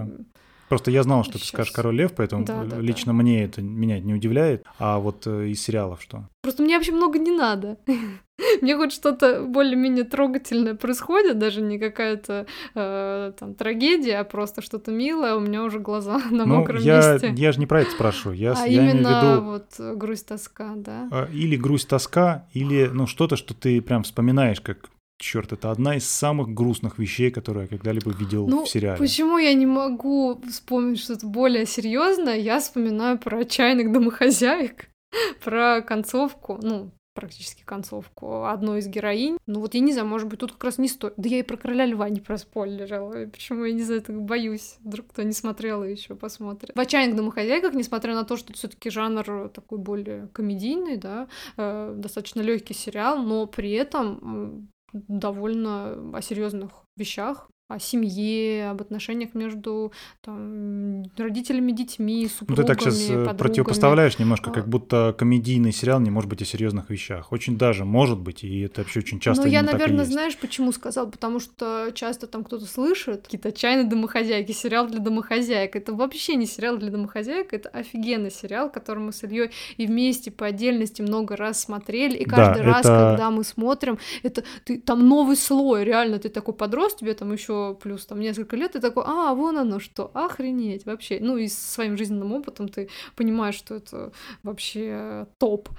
[0.70, 1.42] Просто я знал, что Сейчас.
[1.42, 3.14] ты скажешь «Король лев», поэтому да, да, лично да.
[3.14, 4.66] мне это меня не удивляет.
[4.80, 6.28] А вот э, из сериалов что?
[6.42, 7.78] Просто мне вообще много не надо.
[8.62, 14.92] Мне хоть что-то более-менее трогательное происходит, даже не какая-то э, там трагедия, а просто что-то
[14.92, 17.34] милое, у меня уже глаза на ну, мокром я, месте.
[17.38, 18.36] Я же не про это спрашиваю.
[18.36, 21.08] Я, а я именно виду, вот грусть-тоска, да?
[21.12, 24.90] А, или грусть-тоска, или ну что-то, что ты прям вспоминаешь, как
[25.24, 28.98] черт, это одна из самых грустных вещей, которые я когда-либо видел ну, в сериале.
[28.98, 32.38] Почему я не могу вспомнить что-то более серьезное?
[32.38, 34.90] Я вспоминаю про отчаянных домохозяек,
[35.44, 39.38] про концовку, ну, практически концовку одной из героинь.
[39.46, 41.14] Ну вот я не знаю, может быть, тут как раз не стоит.
[41.16, 43.28] Да я и про короля льва не проспойлерила.
[43.28, 44.78] Почему я не за это боюсь?
[44.84, 46.76] Вдруг кто не смотрел еще посмотрит.
[46.76, 51.28] В «Отчаянных домохозяйках», несмотря на то, что это все таки жанр такой более комедийный, да,
[51.58, 59.34] э, достаточно легкий сериал, но при этом довольно о серьезных вещах, о семье, об отношениях
[59.34, 63.38] между там, родителями, детьми, супругами, Ну, ты так сейчас э, подругами.
[63.38, 64.68] противопоставляешь немножко, как а.
[64.68, 67.32] будто комедийный сериал не может быть о серьезных вещах.
[67.32, 71.10] Очень даже может быть, и это вообще очень часто Но я, наверное, знаешь, почему сказал?
[71.10, 75.76] Потому что часто там кто-то слышит какие-то чайные домохозяйки, сериал для домохозяек.
[75.76, 80.32] Это вообще не сериал для домохозяек, это офигенный сериал, который мы с Ильей и вместе
[80.32, 82.18] по отдельности много раз смотрели.
[82.18, 83.10] И каждый да, раз, это...
[83.12, 87.53] когда мы смотрим, это ты, там новый слой, реально, ты такой подрос, тебе там еще
[87.82, 91.20] плюс там несколько лет, ты такой, а, вон оно что, охренеть вообще.
[91.22, 94.12] Ну и с своим жизненным опытом ты понимаешь, что это
[94.44, 95.70] вообще топ.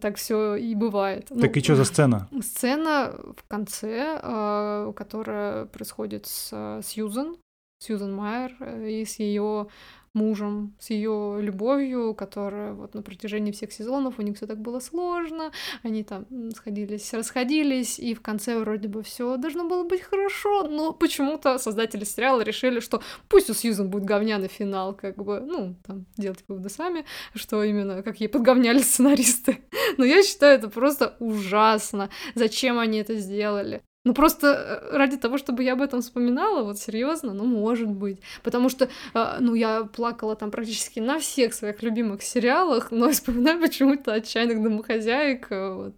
[0.00, 1.26] Так все и бывает.
[1.28, 2.28] Так ну, и что за сцена?
[2.40, 7.36] Сцена в конце, э, которая происходит с Сьюзан,
[7.78, 9.68] Сьюзан Майер э, и с ее
[10.16, 14.80] мужем, с ее любовью, которая вот на протяжении всех сезонов у них все так было
[14.80, 15.52] сложно,
[15.84, 16.26] они там
[16.56, 22.04] сходились, расходились, и в конце вроде бы все должно было быть хорошо, но почему-то создатели
[22.04, 26.70] сериала решили, что пусть у Сьюзан будет говняный финал, как бы, ну, там, делать выводы
[26.70, 29.58] сами, что именно, как ей подговняли сценаристы.
[29.98, 32.08] Но я считаю это просто ужасно.
[32.34, 33.82] Зачем они это сделали?
[34.06, 38.20] Ну просто э, ради того, чтобы я об этом вспоминала, вот серьезно, ну может быть.
[38.44, 43.60] Потому что, э, ну я плакала там практически на всех своих любимых сериалах, но вспоминаю
[43.60, 45.94] почему-то отчаянных домохозяек, э, вот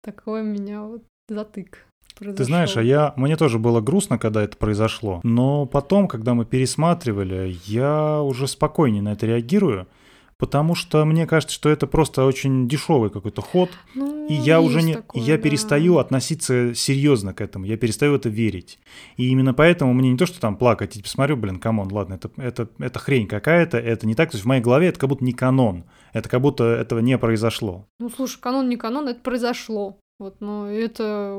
[0.00, 1.84] такой у меня вот затык.
[2.18, 2.36] Произошел.
[2.38, 6.46] Ты знаешь, а я мне тоже было грустно, когда это произошло, но потом, когда мы
[6.46, 9.86] пересматривали, я уже спокойнее на это реагирую.
[10.40, 14.80] Потому что мне кажется, что это просто очень дешевый какой-то ход, ну, и я уже
[14.80, 15.42] не, такое, я да.
[15.42, 18.78] перестаю относиться серьезно к этому, я перестаю в это верить.
[19.18, 22.14] И именно поэтому мне не то, что там плакать, и посмотрю, блин, come on, ладно,
[22.14, 25.10] это, это, это хрень какая-то, это не так, то есть в моей голове это как
[25.10, 27.86] будто не канон, это как будто этого не произошло.
[27.98, 29.98] Ну, слушай, канон не канон, это произошло.
[30.18, 31.34] Вот, но это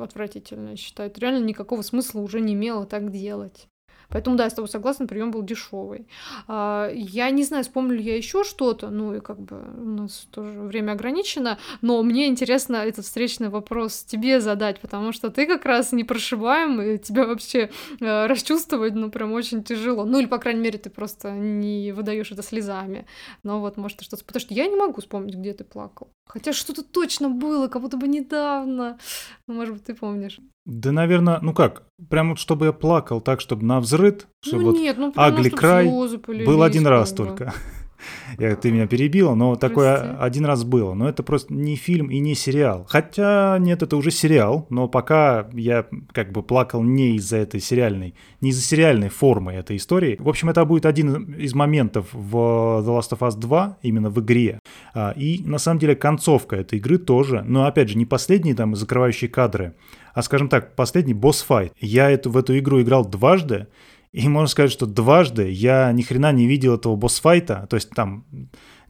[0.00, 1.10] отвратительно, я считаю.
[1.10, 3.68] Это реально никакого смысла уже не имело так делать.
[4.12, 6.06] Поэтому, да, я с тобой согласна, прием был дешевый.
[6.48, 10.26] А, я не знаю, вспомню ли я еще что-то, ну и как бы у нас
[10.30, 15.64] тоже время ограничено, но мне интересно этот встречный вопрос тебе задать, потому что ты как
[15.64, 17.70] раз не прошибаем, тебя вообще
[18.00, 20.04] э, расчувствовать, ну, прям очень тяжело.
[20.04, 23.06] Ну, или, по крайней мере, ты просто не выдаешь это слезами.
[23.42, 24.24] Но вот, может, что-то...
[24.24, 26.12] Потому что я не могу вспомнить, где ты плакал.
[26.26, 28.98] Хотя что-то точно было, как будто бы недавно.
[29.46, 30.40] Ну, может быть, ты помнишь.
[30.64, 34.70] Да, наверное, ну как, прям вот чтобы я плакал так, чтобы на взрыд, чтобы ну,
[34.70, 37.52] вот нет, ну, Агли край был один раз только.
[38.38, 39.68] Я, ты меня перебила, но Прости.
[39.68, 40.94] такое один раз было.
[40.94, 42.86] Но это просто не фильм и не сериал.
[42.88, 48.14] Хотя, нет, это уже сериал, но пока я как бы плакал не из-за этой сериальной,
[48.40, 50.16] не из-за сериальной формы этой истории.
[50.18, 54.20] В общем, это будет один из моментов в The Last of Us 2, именно в
[54.20, 54.58] игре.
[54.94, 58.74] А, и на самом деле концовка этой игры тоже, но опять же, не последние там
[58.74, 59.74] закрывающие кадры,
[60.14, 61.72] а, скажем так, последний босс-файт.
[61.80, 63.66] Я эту, в эту игру играл дважды,
[64.12, 67.66] и можно сказать, что дважды я ни хрена не видел этого босс-файта.
[67.70, 68.26] То есть там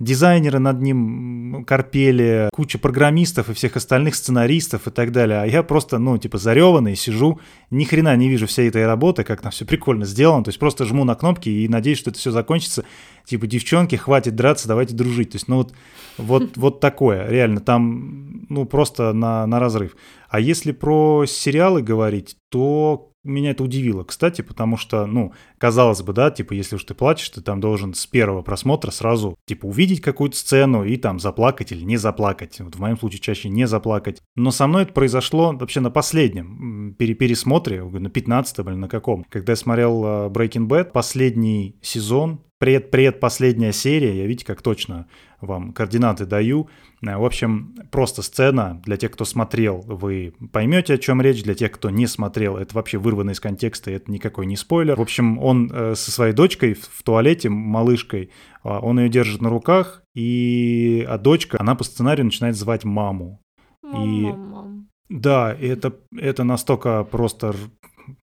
[0.00, 5.40] дизайнеры над ним корпели, куча программистов и всех остальных сценаристов и так далее.
[5.40, 7.38] А я просто, ну, типа, зареванный, сижу,
[7.70, 10.42] ни хрена не вижу всей этой работы, как там все прикольно сделано.
[10.42, 12.84] То есть просто жму на кнопки и надеюсь, что это все закончится.
[13.24, 15.30] Типа, девчонки, хватит драться, давайте дружить.
[15.30, 15.72] То есть, ну, вот,
[16.18, 19.94] вот, вот такое, реально, там, ну, просто на, на разрыв.
[20.28, 26.12] А если про сериалы говорить, то меня это удивило, кстати, потому что, ну, казалось бы,
[26.12, 30.00] да, типа, если уж ты плачешь, ты там должен с первого просмотра сразу, типа, увидеть
[30.00, 32.60] какую-то сцену и там заплакать или не заплакать.
[32.60, 34.20] Вот в моем случае чаще не заплакать.
[34.34, 39.52] Но со мной это произошло вообще на последнем пересмотре, на 15 или на каком, когда
[39.52, 45.08] я смотрел э, Breaking Bad, последний сезон, пред предпоследняя серия, я видите, как точно
[45.40, 46.68] вам координаты даю.
[47.04, 48.80] Э, в общем, просто сцена.
[48.84, 51.42] Для тех, кто смотрел, вы поймете, о чем речь.
[51.42, 54.94] Для тех, кто не смотрел, это вообще вырвано из контекста, это никакой не спойлер.
[54.94, 58.30] В общем, он э, со своей дочкой в туалете, малышкой,
[58.62, 63.42] э, он ее держит на руках, и а дочка, она по сценарию начинает звать маму.
[63.82, 64.88] Мам, И- мам, мам.
[65.08, 67.56] Да, это, это настолько просто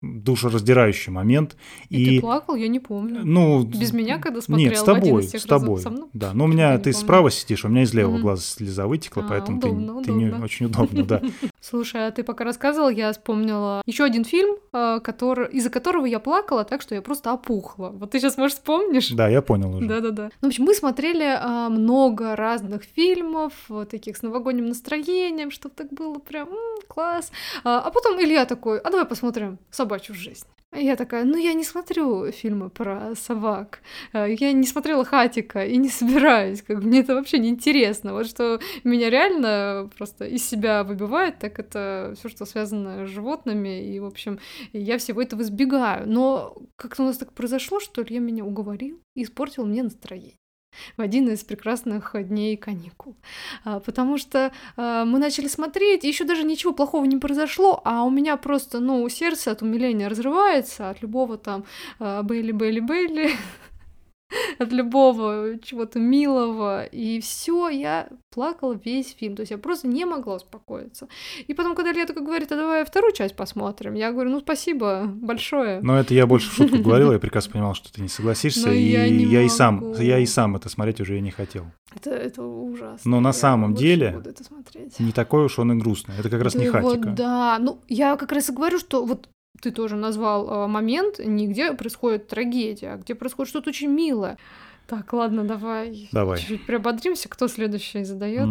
[0.02, 1.56] душераздирающий момент.
[1.90, 2.56] И, ты плакал?
[2.56, 3.22] Я не помню.
[3.24, 5.48] ну, Без меня, когда смотрел Нет, с тобой, с разов?
[5.50, 5.82] тобой.
[5.82, 6.10] Со мной?
[6.14, 7.06] Да, но у меня ты помню.
[7.06, 8.22] справа сидишь, у меня из левого Мгм.
[8.24, 10.46] глаза слеза вытекла, А, поэтому удобно, ты, ты не удобно.
[10.46, 11.22] очень удобно, да.
[11.62, 16.20] Слушай, а ты пока рассказывал, я вспомнила еще один фильм, э, который, из-за которого я
[16.20, 17.90] плакала, так что я просто опухла.
[17.90, 19.10] Вот ты сейчас, может, вспомнишь?
[19.10, 19.88] Да, я понял уже.
[19.88, 20.30] Да-да-да.
[20.42, 25.76] Ну, в общем, мы смотрели а, много разных фильмов, вот таких с новогодним настроением, чтобы
[25.76, 26.56] так было прям м,
[26.88, 27.32] класс.
[27.64, 30.48] А, а потом Илья такой, а давай посмотрим «Собачью жизнь».
[30.72, 33.82] Я такая, ну я не смотрю фильмы про собак,
[34.14, 38.14] А, я не смотрела «Хатика» и не собираюсь, как мне это вообще не интересно.
[38.14, 43.96] Вот что меня реально просто из себя выбивает, так это все, что связано с животными,
[43.96, 44.40] и, в общем,
[44.72, 46.08] я всего этого избегаю.
[46.08, 50.39] Но как-то у нас так произошло, что Илья меня уговорил и испортил мне настроение
[50.98, 53.16] в один из прекрасных дней каникул.
[53.64, 58.10] А, Потому что а, мы начали смотреть, еще даже ничего плохого не произошло, а у
[58.10, 61.66] меня просто, ну, сердце от умиления разрывается от любого там
[62.00, 63.32] а, Бейли, Бейли, Бейли,
[64.60, 70.06] от любого чего-то милого, и все, я плакала весь фильм, то есть я просто не
[70.06, 71.08] могла успокоиться.
[71.48, 75.80] И потом, когда такой говорит, а давай вторую часть посмотрим, я говорю, ну спасибо большое.
[75.82, 78.82] Но это я больше в шутку говорил, я прекрасно понимал, что ты не согласишься, и
[78.82, 81.66] я не я и сам, я и сам это смотреть уже не хотел.
[81.96, 83.10] Это, это ужасно.
[83.10, 84.22] Но на самом деле.
[85.00, 86.16] Не такой уж он и грустный.
[86.20, 87.10] Это как раз не Да вот хатика.
[87.10, 89.28] да, ну я как раз и говорю, что вот
[89.62, 94.38] ты тоже назвал э, момент, не где происходит трагедия, а где происходит что-то очень милое.
[94.88, 96.10] Так, ладно, давай.
[96.12, 96.40] Давай.
[96.40, 97.30] Чуть-чуть приободримся.
[97.30, 98.50] Кто следующий задает?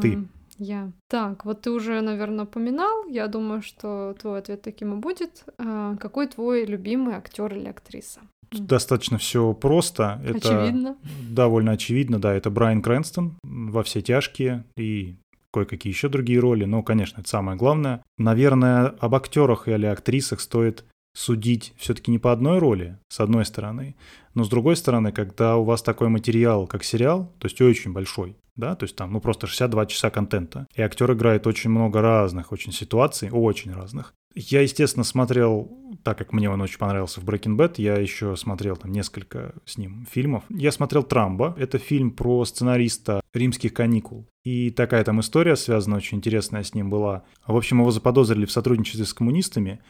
[0.00, 0.24] Ты.
[0.58, 0.92] Я.
[1.08, 3.06] Так, вот ты уже, наверное, упоминал.
[3.08, 5.44] Я думаю, что твой ответ таким и будет.
[5.58, 8.20] А, Какой твой любимый актер или актриса?
[8.52, 10.20] Достаточно все просто.
[10.24, 10.96] Это Очевидно.
[11.28, 12.32] довольно очевидно, да.
[12.32, 15.16] Это Брайан Крэнстон во все тяжкие и
[15.52, 16.64] кое-какие еще другие роли.
[16.64, 18.02] Но, конечно, это самое главное.
[18.18, 23.96] Наверное, об актерах или актрисах стоит судить все-таки не по одной роли, с одной стороны,
[24.34, 28.36] но с другой стороны, когда у вас такой материал, как сериал, то есть очень большой,
[28.56, 32.52] да, то есть там, ну, просто 62 часа контента, и актер играет очень много разных
[32.52, 34.14] очень ситуаций, очень разных.
[34.34, 35.70] Я, естественно, смотрел,
[36.02, 39.76] так как мне он очень понравился в Breaking Bad, я еще смотрел там несколько с
[39.76, 40.44] ним фильмов.
[40.48, 44.26] Я смотрел «Трамбо», это фильм про сценариста «Римских каникул».
[44.42, 47.24] И такая там история связана очень интересная с ним была.
[47.46, 49.80] В общем, его заподозрили в сотрудничестве с коммунистами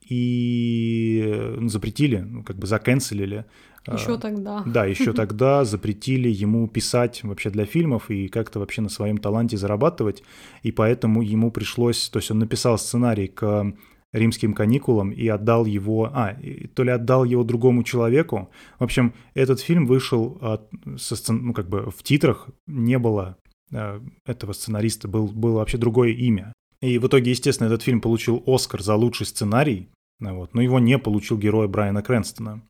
[0.00, 3.44] и ну, запретили, ну, как бы заканцелили.
[3.86, 4.62] Еще А, тогда.
[4.64, 9.56] Да, еще тогда запретили ему писать вообще для фильмов и как-то вообще на своем таланте
[9.56, 10.22] зарабатывать.
[10.62, 13.72] И поэтому ему пришлось, то есть он написал сценарий к
[14.12, 16.36] римским каникулам и отдал его, а,
[16.74, 18.50] то ли отдал его другому человеку.
[18.78, 23.38] В общем, этот фильм вышел от, со сцен- ну, как бы в титрах не было
[23.72, 26.51] э, этого сценариста, был, было вообще другое имя.
[26.82, 29.88] И в итоге, естественно, этот фильм получил Оскар за лучший сценарий,
[30.20, 32.62] вот, но его не получил герой Брайана Крэнстона.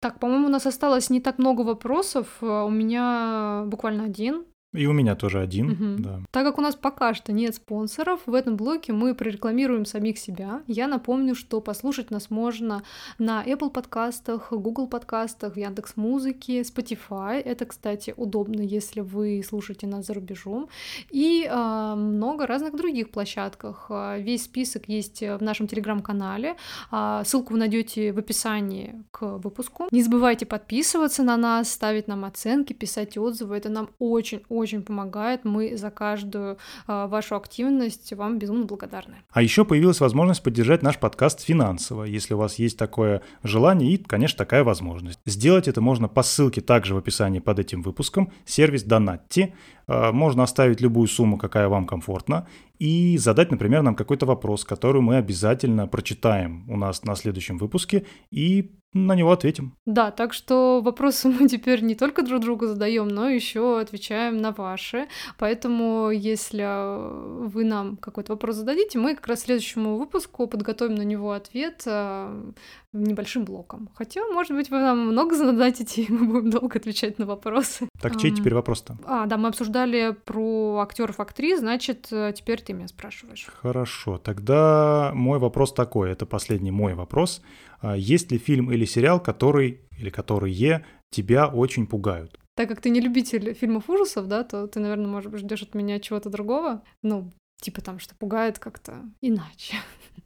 [0.00, 2.28] Так, по-моему, у нас осталось не так много вопросов.
[2.40, 4.44] А У меня буквально один.
[4.74, 6.02] И у меня тоже один, Мгм.
[6.02, 6.20] да.
[6.32, 10.62] Так как у нас пока что нет спонсоров, в этом блоке мы прорекламируем самих себя.
[10.66, 12.82] Я напомню, что послушать нас можно
[13.18, 17.40] на Apple подкастах, Google подкастах, Яндекс Музыке, Spotify.
[17.40, 20.68] Это, кстати, удобно, если вы слушаете нас за рубежом.
[21.10, 23.86] И а, много разных других площадках.
[23.88, 26.56] А, Весь список есть в нашем телеграм-канале.
[26.90, 29.86] А, Ссылку вы найдете в описании к выпуску.
[29.90, 33.56] Не забывайте подписываться на нас, ставить нам оценки, писать отзывы.
[33.56, 35.44] Это нам очень-очень помогает.
[35.44, 39.16] Мы за каждую а, вашу активность вам безумно благодарны.
[39.30, 43.96] А еще появилась возможность поддержать наш подкаст финансово, если у вас есть такое желание и,
[43.96, 45.20] конечно, такая возможность.
[45.26, 49.54] Сделать это можно по ссылке также в описании под этим выпуском, сервис Донатти.
[49.86, 52.46] А, Можно оставить любую сумму, какая вам комфортна,
[52.78, 58.04] и задать, например, нам какой-то вопрос, который мы обязательно прочитаем у нас на следующем выпуске
[58.30, 59.74] и на него ответим.
[59.86, 64.52] Да, так что вопросы мы теперь не только друг другу задаем, но еще отвечаем на
[64.52, 65.06] ваши.
[65.38, 71.02] Поэтому, если э, вы нам какой-то вопрос зададите, мы как раз следующему выпуску подготовим на
[71.02, 72.52] него ответ э,
[72.92, 73.90] небольшим блоком.
[73.94, 77.88] Хотя, может быть, вы нам много зададите, и мы будем долго отвечать на вопросы.
[78.00, 78.98] Так, чей теперь вопрос-то?
[79.04, 83.46] А, да, мы обсуждали про актеров, актрис, значит, э, теперь ты меня спрашиваешь.
[83.62, 87.42] Хорошо, тогда мой вопрос такой, это последний мой вопрос.
[87.86, 92.36] А Есть ли фильм или сериал, который или которые тебя очень пугают.
[92.56, 95.74] Так как ты не любитель фильмов ужасов, да, то ты, наверное, может быть, ждешь от
[95.74, 96.82] меня чего-то другого.
[97.02, 99.76] Ну, типа там, что пугает как-то иначе.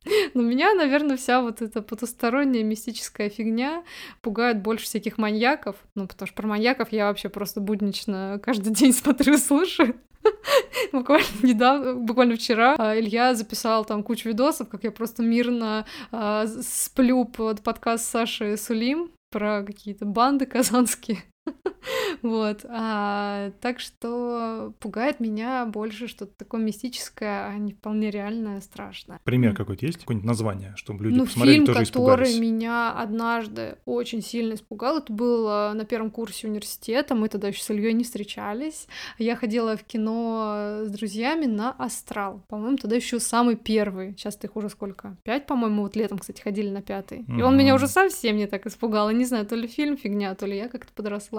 [0.35, 3.85] Но меня, наверное, вся вот эта потусторонняя мистическая фигня
[4.23, 5.77] пугает больше всяких маньяков.
[5.95, 10.01] Ну, потому что про маньяков я вообще просто буднично каждый день смотрю и слушаю.
[10.93, 16.47] Буквально недавно, буквально вчера а, Илья записал там кучу видосов, как я просто мирно э,
[16.63, 21.23] сплю под подкаст Саши Сулим про какие-то банды казанские.
[22.23, 22.65] Вот.
[22.69, 29.21] А, так что пугает меня больше что-то такое мистическое, а не вполне реальное, страшное.
[29.25, 29.99] Пример какой-то есть?
[30.01, 32.39] Какое-нибудь название, чтобы люди ну, посмотрели, фильм, тоже который испугались?
[32.39, 37.71] меня однажды очень сильно испугал, это было на первом курсе университета, мы тогда еще с
[37.71, 38.87] Ильей не встречались.
[39.19, 42.43] Я ходила в кино с друзьями на «Астрал».
[42.49, 44.13] По-моему, тогда еще самый первый.
[44.13, 45.17] Сейчас их уже сколько?
[45.23, 47.25] Пять, по-моему, вот летом, кстати, ходили на пятый.
[47.29, 49.11] И он меня уже совсем не так испугал.
[49.11, 51.30] Я не знаю, то ли фильм фигня, то ли я как-то подросла.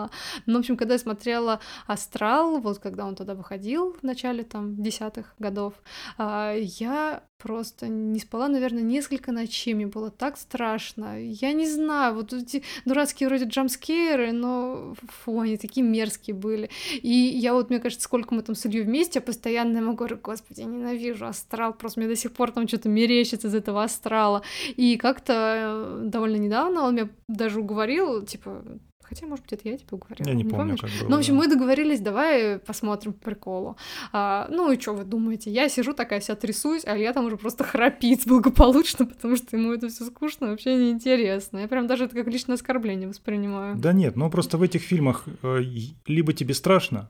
[0.46, 4.82] Но, в общем, когда я смотрела «Астрал», вот когда он тогда выходил в начале там
[4.82, 5.74] десятых годов,
[6.18, 9.74] а, я просто не спала, наверное, несколько ночей.
[9.74, 11.20] Мне было так страшно.
[11.20, 16.70] Я не знаю, вот эти дурацкие вроде джамскейры, но фу, они такие мерзкие были.
[17.02, 20.20] И я вот, мне кажется, сколько мы там с Ильей вместе, я постоянно ему говорю,
[20.22, 24.44] господи, я ненавижу астрал, просто мне до сих пор там что-то мерещится из этого астрала.
[24.76, 28.64] И как-то э, довольно недавно он меня даже уговорил, типа,
[29.12, 30.26] Хотя, может быть, это я тебе уговорила.
[30.26, 30.80] Я не, не помню, помнишь?
[30.80, 31.10] как было.
[31.10, 33.76] Ну, в общем, мы договорились, давай посмотрим по приколу.
[34.14, 35.52] А, ну и что вы думаете?
[35.52, 39.74] Я сижу такая вся трясусь, а я там уже просто храпит благополучно, потому что ему
[39.74, 41.58] это все скучно, вообще неинтересно.
[41.58, 43.76] Я прям даже это как личное оскорбление воспринимаю.
[43.76, 45.62] Да нет, ну просто в этих фильмах э,
[46.06, 47.10] либо тебе страшно,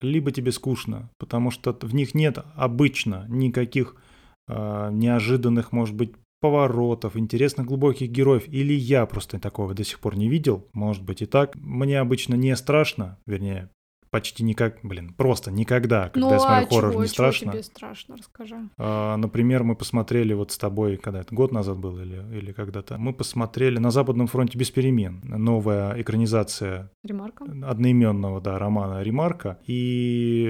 [0.00, 3.96] либо тебе скучно, потому что в них нет обычно никаких
[4.46, 10.16] э, неожиданных, может быть, поворотов, интересных глубоких героев, или я просто такого до сих пор
[10.16, 11.54] не видел, может быть и так.
[11.54, 13.70] Мне обычно не страшно, вернее,
[14.12, 17.44] почти никак, блин, просто никогда, когда ну, я смотрю а хоррор, чего, не страшно.
[17.44, 18.56] Чего тебе страшно, расскажи.
[18.76, 22.98] А, например, мы посмотрели вот с тобой, когда это год назад был или, или когда-то,
[22.98, 27.44] мы посмотрели на Западном фронте без перемен, новая экранизация Ремарка?
[27.44, 30.44] одноименного, да, романа Ремарка, и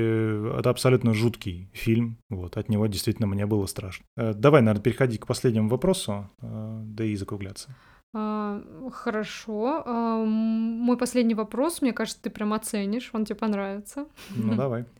[0.58, 4.04] это абсолютно жуткий фильм, вот, от него действительно мне было страшно.
[4.16, 7.76] Э, давай, наверное, переходить к последнему вопросу, э, да и закругляться.
[8.14, 9.82] А, хорошо.
[9.86, 14.06] А, мой последний вопрос, мне кажется, ты прям оценишь, он тебе понравится.
[14.30, 14.84] Ну, давай.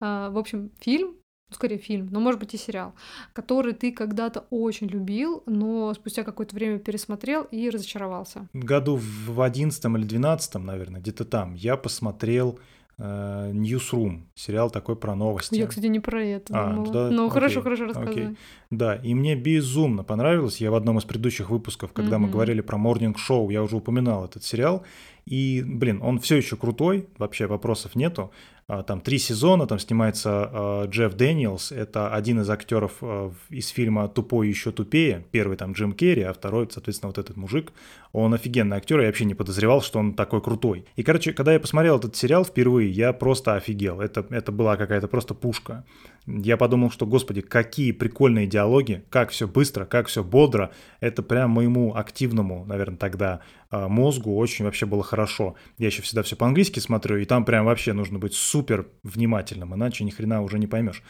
[0.00, 1.16] А, в общем, фильм,
[1.50, 2.94] ну, скорее фильм, но может быть и сериал,
[3.32, 8.48] который ты когда-то очень любил, но спустя какое-то время пересмотрел и разочаровался.
[8.52, 12.60] Году в одиннадцатом или двенадцатом, наверное, где-то там, я посмотрел
[12.98, 15.54] Newsroom, сериал такой про новости.
[15.54, 16.92] Я, кстати, не про это а, думала.
[16.92, 17.10] Да?
[17.10, 18.12] Ну, окей, хорошо, хорошо, рассказывай.
[18.12, 18.36] Окей.
[18.70, 20.60] Да, и мне безумно понравилось.
[20.60, 22.20] Я в одном из предыдущих выпусков, когда mm-hmm.
[22.20, 24.84] мы говорили про Morning Show, я уже упоминал этот сериал.
[25.26, 28.32] И, блин, он все еще крутой, вообще вопросов нету.
[28.70, 33.68] А, там три сезона, там снимается а, Джефф Дэниелс, это один из актеров а, из
[33.68, 37.72] фильма «Тупой еще тупее», первый там Джим Кэрри, а второй, соответственно, вот этот мужик,
[38.12, 40.84] он офигенный актер, я вообще не подозревал, что он такой крутой.
[40.96, 45.08] И, короче, когда я посмотрел этот сериал впервые, я просто офигел, это, это была какая-то
[45.08, 45.86] просто пушка.
[46.26, 51.52] Я подумал, что, господи, какие прикольные диалоги, как все быстро, как все бодро, это прям
[51.52, 55.54] моему активному, наверное, тогда мозгу очень вообще было хорошо.
[55.76, 60.04] Я еще всегда все по-английски смотрю, и там прям вообще нужно быть супер внимательным, иначе
[60.04, 61.02] ни хрена уже не поймешь.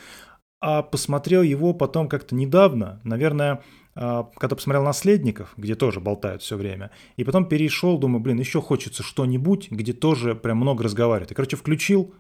[0.61, 3.63] А посмотрел его потом как-то недавно, наверное,
[3.95, 8.61] а, когда посмотрел «Наследников», где тоже болтают все время, и потом перешел, думаю, блин, еще
[8.61, 11.31] хочется что-нибудь, где тоже прям много разговаривают.
[11.31, 12.13] И, короче, включил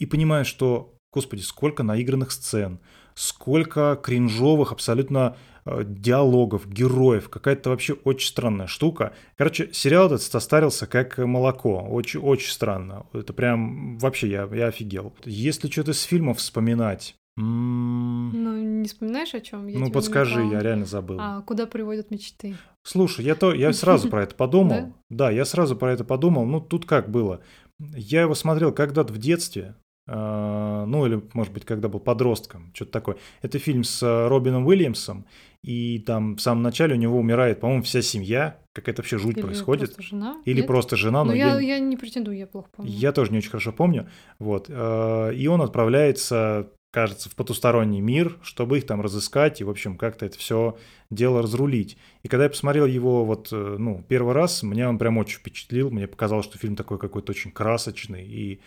[0.00, 2.80] и понимаю, что, господи, сколько наигранных сцен,
[3.14, 5.36] сколько кринжовых, абсолютно
[5.84, 9.12] диалогов, героев, какая-то вообще очень странная штука.
[9.36, 13.06] Короче, сериал этот состарился как молоко, очень, очень странно.
[13.12, 15.14] Это прям вообще я, я офигел.
[15.24, 19.68] Если что-то с фильмов вспоминать, ну, не вспоминаешь о чем?
[19.68, 21.18] ну, подскажи, я реально забыл.
[21.20, 22.56] А куда приводят мечты?
[22.82, 24.94] Слушай, я то, я сразу про это подумал.
[25.10, 26.46] Да, я сразу про это подумал.
[26.46, 27.42] Ну, тут как было?
[27.78, 29.74] Я его смотрел когда-то в детстве,
[30.06, 33.16] ну или, может быть, когда был подростком, что-то такое.
[33.42, 35.26] Это фильм с э, Робином Уильямсом,
[35.66, 39.42] и там в самом начале у него умирает, по-моему, вся семья, какая-то вообще жуть Или
[39.42, 39.94] происходит.
[39.94, 40.36] Просто жена?
[40.44, 40.66] Или Нет?
[40.68, 41.24] просто жена.
[41.24, 42.92] Но, но я, я, я не претендую, я плохо помню.
[42.92, 44.08] Я тоже не очень хорошо помню.
[44.38, 44.66] Вот.
[44.68, 49.96] Э, и он отправляется, кажется, в потусторонний мир, чтобы их там разыскать и, в общем,
[49.96, 50.76] как-то это все
[51.10, 51.98] дело разрулить.
[52.22, 55.90] И когда я посмотрел его вот, э, ну, первый раз, меня он прям очень впечатлил.
[55.90, 58.60] Мне показалось, что фильм такой какой-то очень красочный и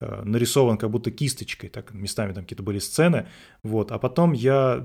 [0.00, 3.26] нарисован как будто кисточкой, так местами там какие-то были сцены,
[3.62, 4.84] вот, а потом я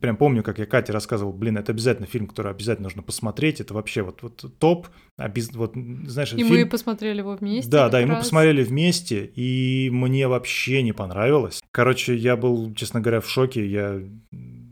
[0.00, 3.74] прям помню, как я Кате рассказывал, блин, это обязательно фильм, который обязательно нужно посмотреть, это
[3.74, 5.52] вообще вот, вот топ, обез...
[5.52, 6.48] вот, знаешь, И фильм...
[6.48, 7.70] мы посмотрели его вместе.
[7.70, 8.24] Да, да, и мы раз.
[8.24, 11.62] посмотрели вместе, и мне вообще не понравилось.
[11.72, 14.00] Короче, я был, честно говоря, в шоке, я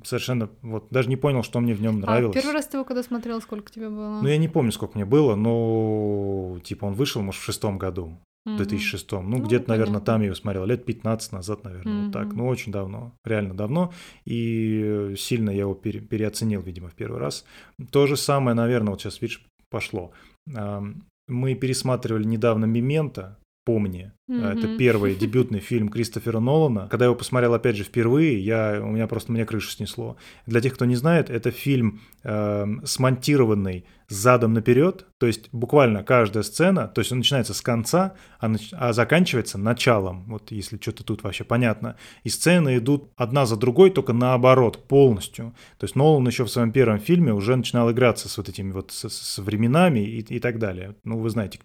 [0.05, 2.35] совершенно вот даже не понял, что мне в нем А нравилось.
[2.35, 4.21] первый раз ты его когда смотрел, сколько тебе было?
[4.23, 8.19] Ну, я не помню, сколько мне было, но типа он вышел, может, в шестом году,
[8.47, 8.57] в Мгм.
[8.59, 9.23] 2006.
[9.23, 12.33] Ну, Ну, где-то, наверное, там я его смотрел, лет 15 назад, наверное, вот так.
[12.35, 13.93] Ну, очень давно, реально давно.
[14.25, 17.45] И сильно я его пере- переоценил, видимо, в первый раз.
[17.91, 20.13] То же самое, наверное, вот сейчас, видишь, пошло.
[21.29, 24.13] Мы пересматривали недавно «Мементо», «Помни».
[24.31, 24.79] Это Мгм.
[24.79, 26.87] первый дебютный фильм Кристофера Нолана.
[26.89, 30.17] Когда я его посмотрел, опять же, впервые, я, у меня просто мне крышу снесло.
[30.47, 36.43] Для тех, кто не знает, это фильм, эм, смонтированный задом наперед, то есть буквально каждая
[36.43, 41.05] сцена, то есть он начинается с конца, а, нач- а заканчивается началом, вот если что-то
[41.05, 41.95] тут вообще понятно.
[42.25, 45.55] И сцены идут одна за другой, только наоборот, полностью.
[45.79, 48.91] То есть Нолан еще в своем первом фильме уже начинал играться с вот этими вот
[48.91, 50.97] с, с временами и, и так далее.
[51.05, 51.63] Ну, вы знаете, к,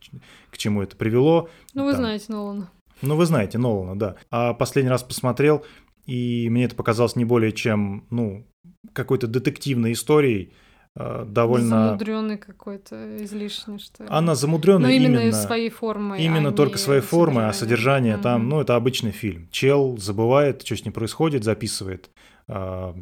[0.54, 1.50] к чему это привело.
[1.74, 2.55] Ну, вы Там- знаете Нолана.
[3.02, 4.16] Ну, вы знаете, Нолана, да.
[4.32, 5.66] А последний раз посмотрел,
[6.06, 8.46] и мне это показалось не более чем, ну,
[8.94, 10.54] какой-то детективной историей,
[10.96, 11.88] э, довольно...
[11.88, 14.10] Замудренный какой-то, излишний, что ли.
[14.12, 16.24] Она замудренная Но именно, именно, своей формой.
[16.24, 18.50] именно а только своей формой, а содержание там, Мгм.
[18.50, 19.50] ну, это обычный фильм.
[19.52, 22.10] Чел забывает, что с ним происходит, записывает
[22.48, 22.94] э,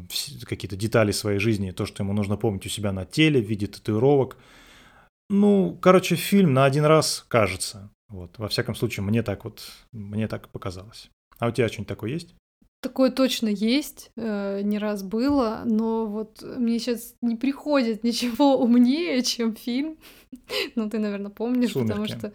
[0.46, 3.66] какие-то детали своей жизни, то, что ему нужно помнить у себя на теле в виде
[3.66, 4.38] татуировок.
[5.30, 7.90] Ну, короче, фильм на один раз кажется.
[8.08, 11.10] Вот, во всяком случае, мне так вот, мне так показалось.
[11.38, 12.34] А у тебя что-нибудь такое есть?
[12.80, 19.22] Такое точно есть, э, не раз было, но вот мне сейчас не приходит ничего умнее,
[19.22, 19.98] чем фильм.
[20.74, 22.18] Ну, ты, наверное, помнишь, потому «Сумерки».
[22.18, 22.32] что...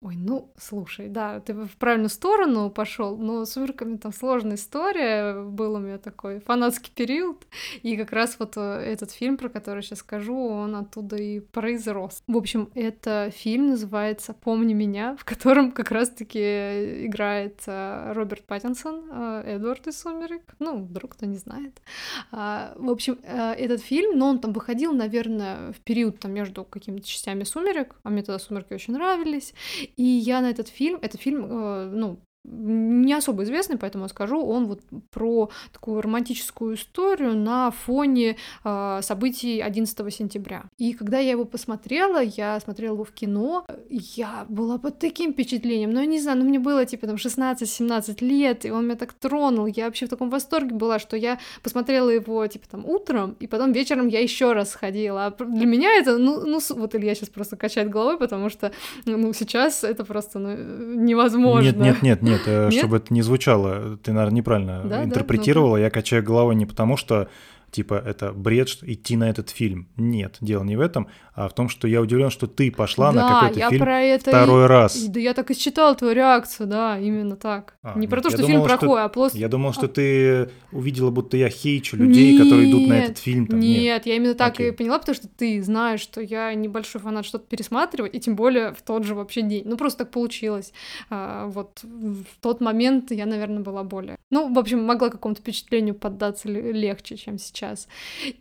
[0.00, 5.42] Ой, ну, слушай, да, ты в правильную сторону пошел, но с «Сумерками» там сложная история,
[5.42, 7.48] был у меня такой фанатский период,
[7.82, 12.22] и как раз вот э, этот фильм, про который сейчас скажу, он оттуда и произрос.
[12.28, 19.02] В общем, это фильм называется «Помни меня», в котором как раз-таки играет э, Роберт Паттинсон,
[19.10, 21.82] э, Эдвард из «Сумерек», ну, вдруг кто не знает.
[22.30, 27.08] А, В общем, этот фильм, но он там выходил, наверное, в период там между какими-то
[27.08, 29.54] частями «Сумерек», а мне тогда «Сумерки» очень нравились,
[29.96, 32.20] и я на этот фильм, этот фильм, э, ну,
[32.50, 34.80] не особо известный, поэтому я скажу, он вот
[35.10, 40.64] про такую романтическую историю на фоне э, событий 11 сентября.
[40.78, 45.92] И когда я его посмотрела, я смотрела его в кино, я была под таким впечатлением,
[45.92, 49.12] ну, я не знаю, ну, мне было, типа, там, 16-17 лет, и он меня так
[49.12, 53.46] тронул, я вообще в таком восторге была, что я посмотрела его, типа, там, утром, и
[53.46, 55.26] потом вечером я еще раз сходила.
[55.26, 58.72] А для меня это, ну, ну, вот Илья сейчас просто качает головой, потому что,
[59.04, 60.56] ну, сейчас это просто, ну,
[60.96, 61.68] невозможно.
[61.68, 62.78] Нет, нет, нет, нет, э, Нет?
[62.78, 65.76] чтобы это не звучало, ты, наверное, неправильно Да, да, интерпретировала.
[65.76, 67.28] Я качаю головой не потому, что
[67.70, 69.88] типа это бред что идти на этот фильм.
[69.96, 73.20] Нет, дело не в этом, а в том, что я удивлен, что ты пошла на
[73.22, 74.96] Да, какой-то я фильм про это и- второй раз.
[74.96, 77.74] И- Да я так и считала твою реакцию, да, именно так.
[77.82, 79.38] А, не про нет, то, что думал, фильм плохой, а просто...
[79.38, 83.46] Я думал, что ты увидела, будто я хейчу людей, которые идут на Нет, этот фильм.
[83.46, 83.60] Там.
[83.60, 84.68] Нет, я именно так Окей.
[84.68, 88.72] и поняла, потому что ты знаешь, что я небольшой фанат что-то пересматривать, и тем более
[88.72, 89.62] в тот же вообще день.
[89.64, 90.72] Ну, просто так получилось.
[91.10, 94.16] А, вот в тот момент я, наверное, была более...
[94.30, 97.57] Ну, в общем, могла какому-то впечатлению поддаться ле- легче, чем сейчас.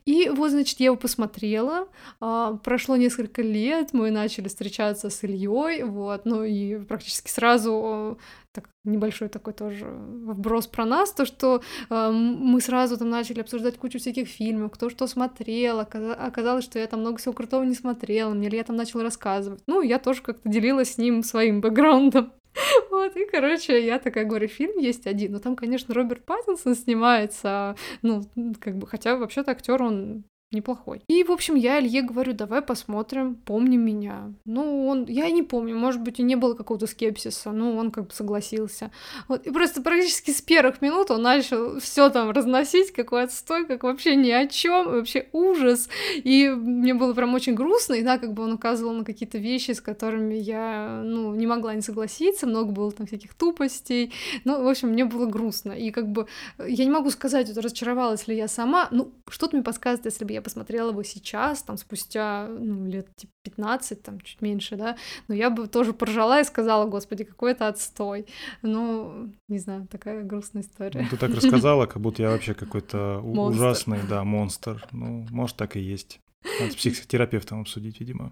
[0.05, 1.88] И вот, значит, я его посмотрела,
[2.20, 8.18] а, прошло несколько лет, мы начали встречаться с Ильей, вот, ну и практически сразу
[8.57, 13.78] так, небольшой такой тоже вброс про нас, то, что э, мы сразу там начали обсуждать
[13.78, 17.76] кучу всяких фильмов, кто что смотрел, оказа- оказалось, что я там много всего крутого не
[17.76, 19.61] смотрела, мне Илья там начал рассказывать.
[19.68, 22.32] Ну, я тоже как-то делилась с ним своим бэкграундом.
[22.91, 27.76] Вот, и, короче, я такая говорю, фильм есть один, но там, конечно, Роберт Паттинсон снимается,
[28.01, 28.24] ну,
[28.60, 31.02] как бы, хотя вообще-то актер он неплохой.
[31.08, 34.32] И, в общем, я Илье говорю, давай посмотрим, помни меня.
[34.45, 38.08] Ну, он, я не помню, может быть, и не было какого-то скепсиса, но он как
[38.08, 38.91] бы согласился.
[39.28, 43.84] Вот, и просто практически с первых минут он начал все там разносить, какой отстой, как
[43.84, 45.89] вообще ни о чем, вообще ужас.
[46.16, 49.72] И мне было прям очень грустно, и да, как бы он указывал на какие-то вещи,
[49.72, 54.14] с которыми я, ну, не могла не согласиться, много было там всяких тупостей,
[54.45, 56.28] ну, в общем, мне было грустно, и как бы
[56.66, 60.37] я не могу сказать, вот, разочаровалась ли я сама, ну, что-то мне подсказывает, если бы
[60.38, 65.36] я посмотрела его сейчас, там, спустя, ну, лет типа 15, там, чуть меньше, да, но
[65.36, 68.28] я бы тоже поржала и сказала, господи, какой это отстой.
[68.62, 71.02] Ну, не знаю, такая грустная история.
[71.02, 74.88] Ну, ты так рассказала, как будто я вообще какой-то ужасный, да, монстр.
[74.92, 76.20] Ну, может, так и есть.
[76.60, 78.32] Надо с психотерапевтом обсудить, видимо.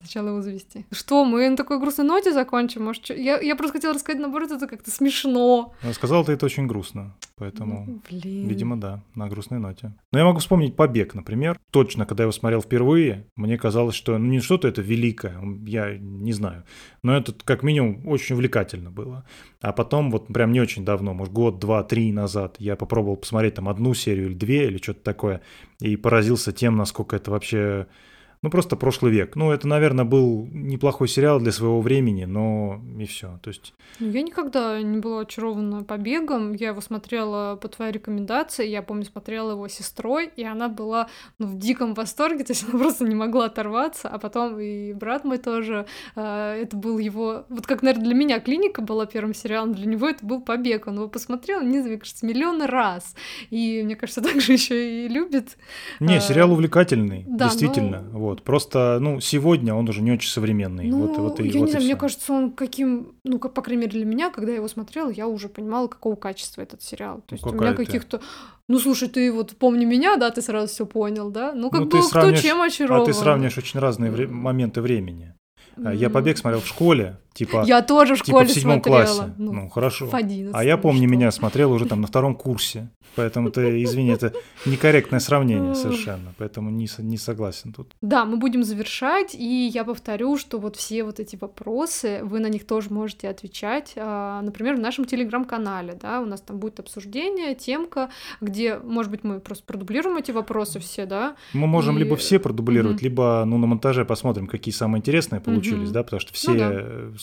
[0.00, 0.86] Сначала его завести.
[0.92, 2.84] Что, мы на такой грустной ноте закончим?
[2.84, 3.10] Может?
[3.10, 5.74] Я, я просто хотела рассказать, наоборот, это как-то смешно.
[5.92, 8.46] Сказал ты это очень грустно, поэтому, Ну, Блин.
[8.46, 9.92] видимо, да, на грустной ноте.
[10.12, 11.58] Но я могу вспомнить «Побег», например.
[11.72, 15.36] Точно, когда я его смотрел впервые, мне казалось, что ну, не что-то это великое,
[15.66, 16.62] я не знаю,
[17.02, 19.26] но это как минимум очень увлекательно было.
[19.60, 23.54] А потом, вот прям не очень давно, может, год, два, три назад, я попробовал посмотреть
[23.54, 25.40] там одну серию или две, или что-то такое,
[25.80, 27.88] и поразился тем, насколько это вообще
[28.42, 29.34] ну, просто прошлый век.
[29.34, 33.38] Ну, это, наверное, был неплохой сериал для своего времени, но и все.
[33.42, 33.74] То есть...
[33.98, 36.52] Ну, я никогда не была очарована побегом.
[36.52, 38.66] Я его смотрела по твоей рекомендации.
[38.68, 41.08] Я помню, смотрела его сестрой, и она была
[41.38, 44.08] ну, в диком восторге, то есть она просто не могла оторваться.
[44.08, 45.86] А потом и брат мой тоже.
[46.14, 47.44] Э, это был его...
[47.48, 50.86] Вот как, наверное, для меня клиника была первым сериалом, для него это был побег.
[50.86, 53.16] Он его посмотрел, не знаю, мне кажется, миллионы раз.
[53.50, 55.56] И мне кажется, также еще и любит.
[55.98, 58.02] Не, сериал увлекательный, да, действительно.
[58.12, 58.27] ну- Вот.
[58.36, 60.86] Просто, ну, сегодня он уже не очень современный.
[60.86, 63.62] Ну, вот, вот и, я вот не знаю, мне кажется, он каким, ну, как, по
[63.62, 67.16] крайней мере, для меня, когда я его смотрела, я уже понимала, какого качества этот сериал.
[67.18, 68.20] То Ну, есть у какая меня каких-то...
[68.68, 71.52] Ну, слушай, ты вот помни меня, да, ты сразу все понял, да?
[71.54, 73.02] Ну, как Ну, бы кто чем очарован.
[73.02, 75.34] А ты сравниваешь очень разные вре- моменты времени.
[75.84, 76.10] А Я.
[76.10, 79.04] «Побег» смотрел в школе, типа, Я тоже в типа школе в седьмом смотрела.
[79.04, 79.32] классе.
[79.38, 80.06] Ну, Ну, хорошо.
[80.06, 81.16] в 11 А я помню, что?
[81.16, 82.88] меня смотрел уже там на втором курсе.
[83.16, 84.32] Поэтому ты, извини, это
[84.66, 86.34] некорректное сравнение совершенно.
[86.38, 87.94] Поэтому не, не согласен тут.
[88.02, 92.48] Да, мы будем завершать, и я повторю, что вот все вот эти вопросы, вы на
[92.48, 97.54] них тоже можете отвечать, а, например, в нашем телеграм-канале, да, у нас там будет обсуждение,
[97.54, 98.10] темка,
[98.40, 102.38] где, может быть, мы просто продублируем эти вопросы все, да, Мы можем И- либо все
[102.38, 103.04] продублировать, Мгм.
[103.04, 105.92] либо ну, на монтаже посмотрим, какие самые интересные получились, Мгм.
[105.92, 106.70] да, потому что все Ну да.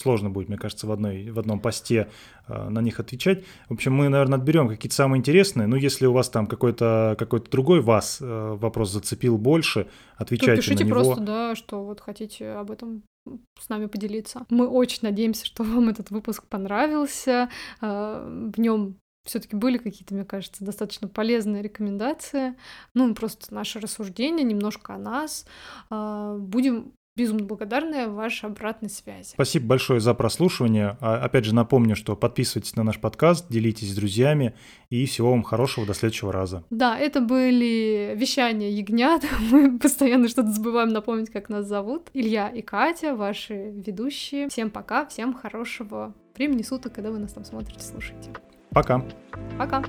[0.06, 2.08] Э, сложно будет, мне кажется, в, одной, в одном посте
[2.47, 3.43] э, на них отвечать.
[3.70, 5.68] В общем, мы, наверное, отберем какие-то самые интересные.
[5.68, 9.88] Ну, если у вас там какой-то какой другой вас э, вопрос зацепил больше,
[10.18, 11.03] отвечайте пишите на него.
[11.03, 13.03] просто, да, что вот хотите об этом
[13.60, 14.45] с нами поделиться.
[14.49, 17.49] Мы очень надеемся, что вам этот выпуск понравился,
[17.82, 18.24] а,
[18.56, 22.53] в нем все-таки были какие-то, мне кажется, достаточно полезные рекомендации.
[22.93, 25.47] Ну, просто наше рассуждение немножко о нас.
[25.89, 29.30] Будем безумно благодарны вашей обратной связи.
[29.34, 30.97] Спасибо большое за прослушивание.
[30.99, 34.53] А, Опять же напомню, что подписывайтесь на наш подкаст, делитесь с друзьями
[34.89, 36.63] и всего вам хорошего до следующего раза.
[36.70, 39.24] Да, это были вещания ягнят.
[39.51, 42.09] Мы постоянно что-то забываем напомнить, как нас зовут.
[42.13, 44.49] Илья и Катя, ваши ведущие.
[44.49, 48.32] Всем пока, всем хорошего времени суток, когда вы нас там смотрите, слушаете.
[48.72, 49.01] Пока.
[49.57, 49.86] Пока!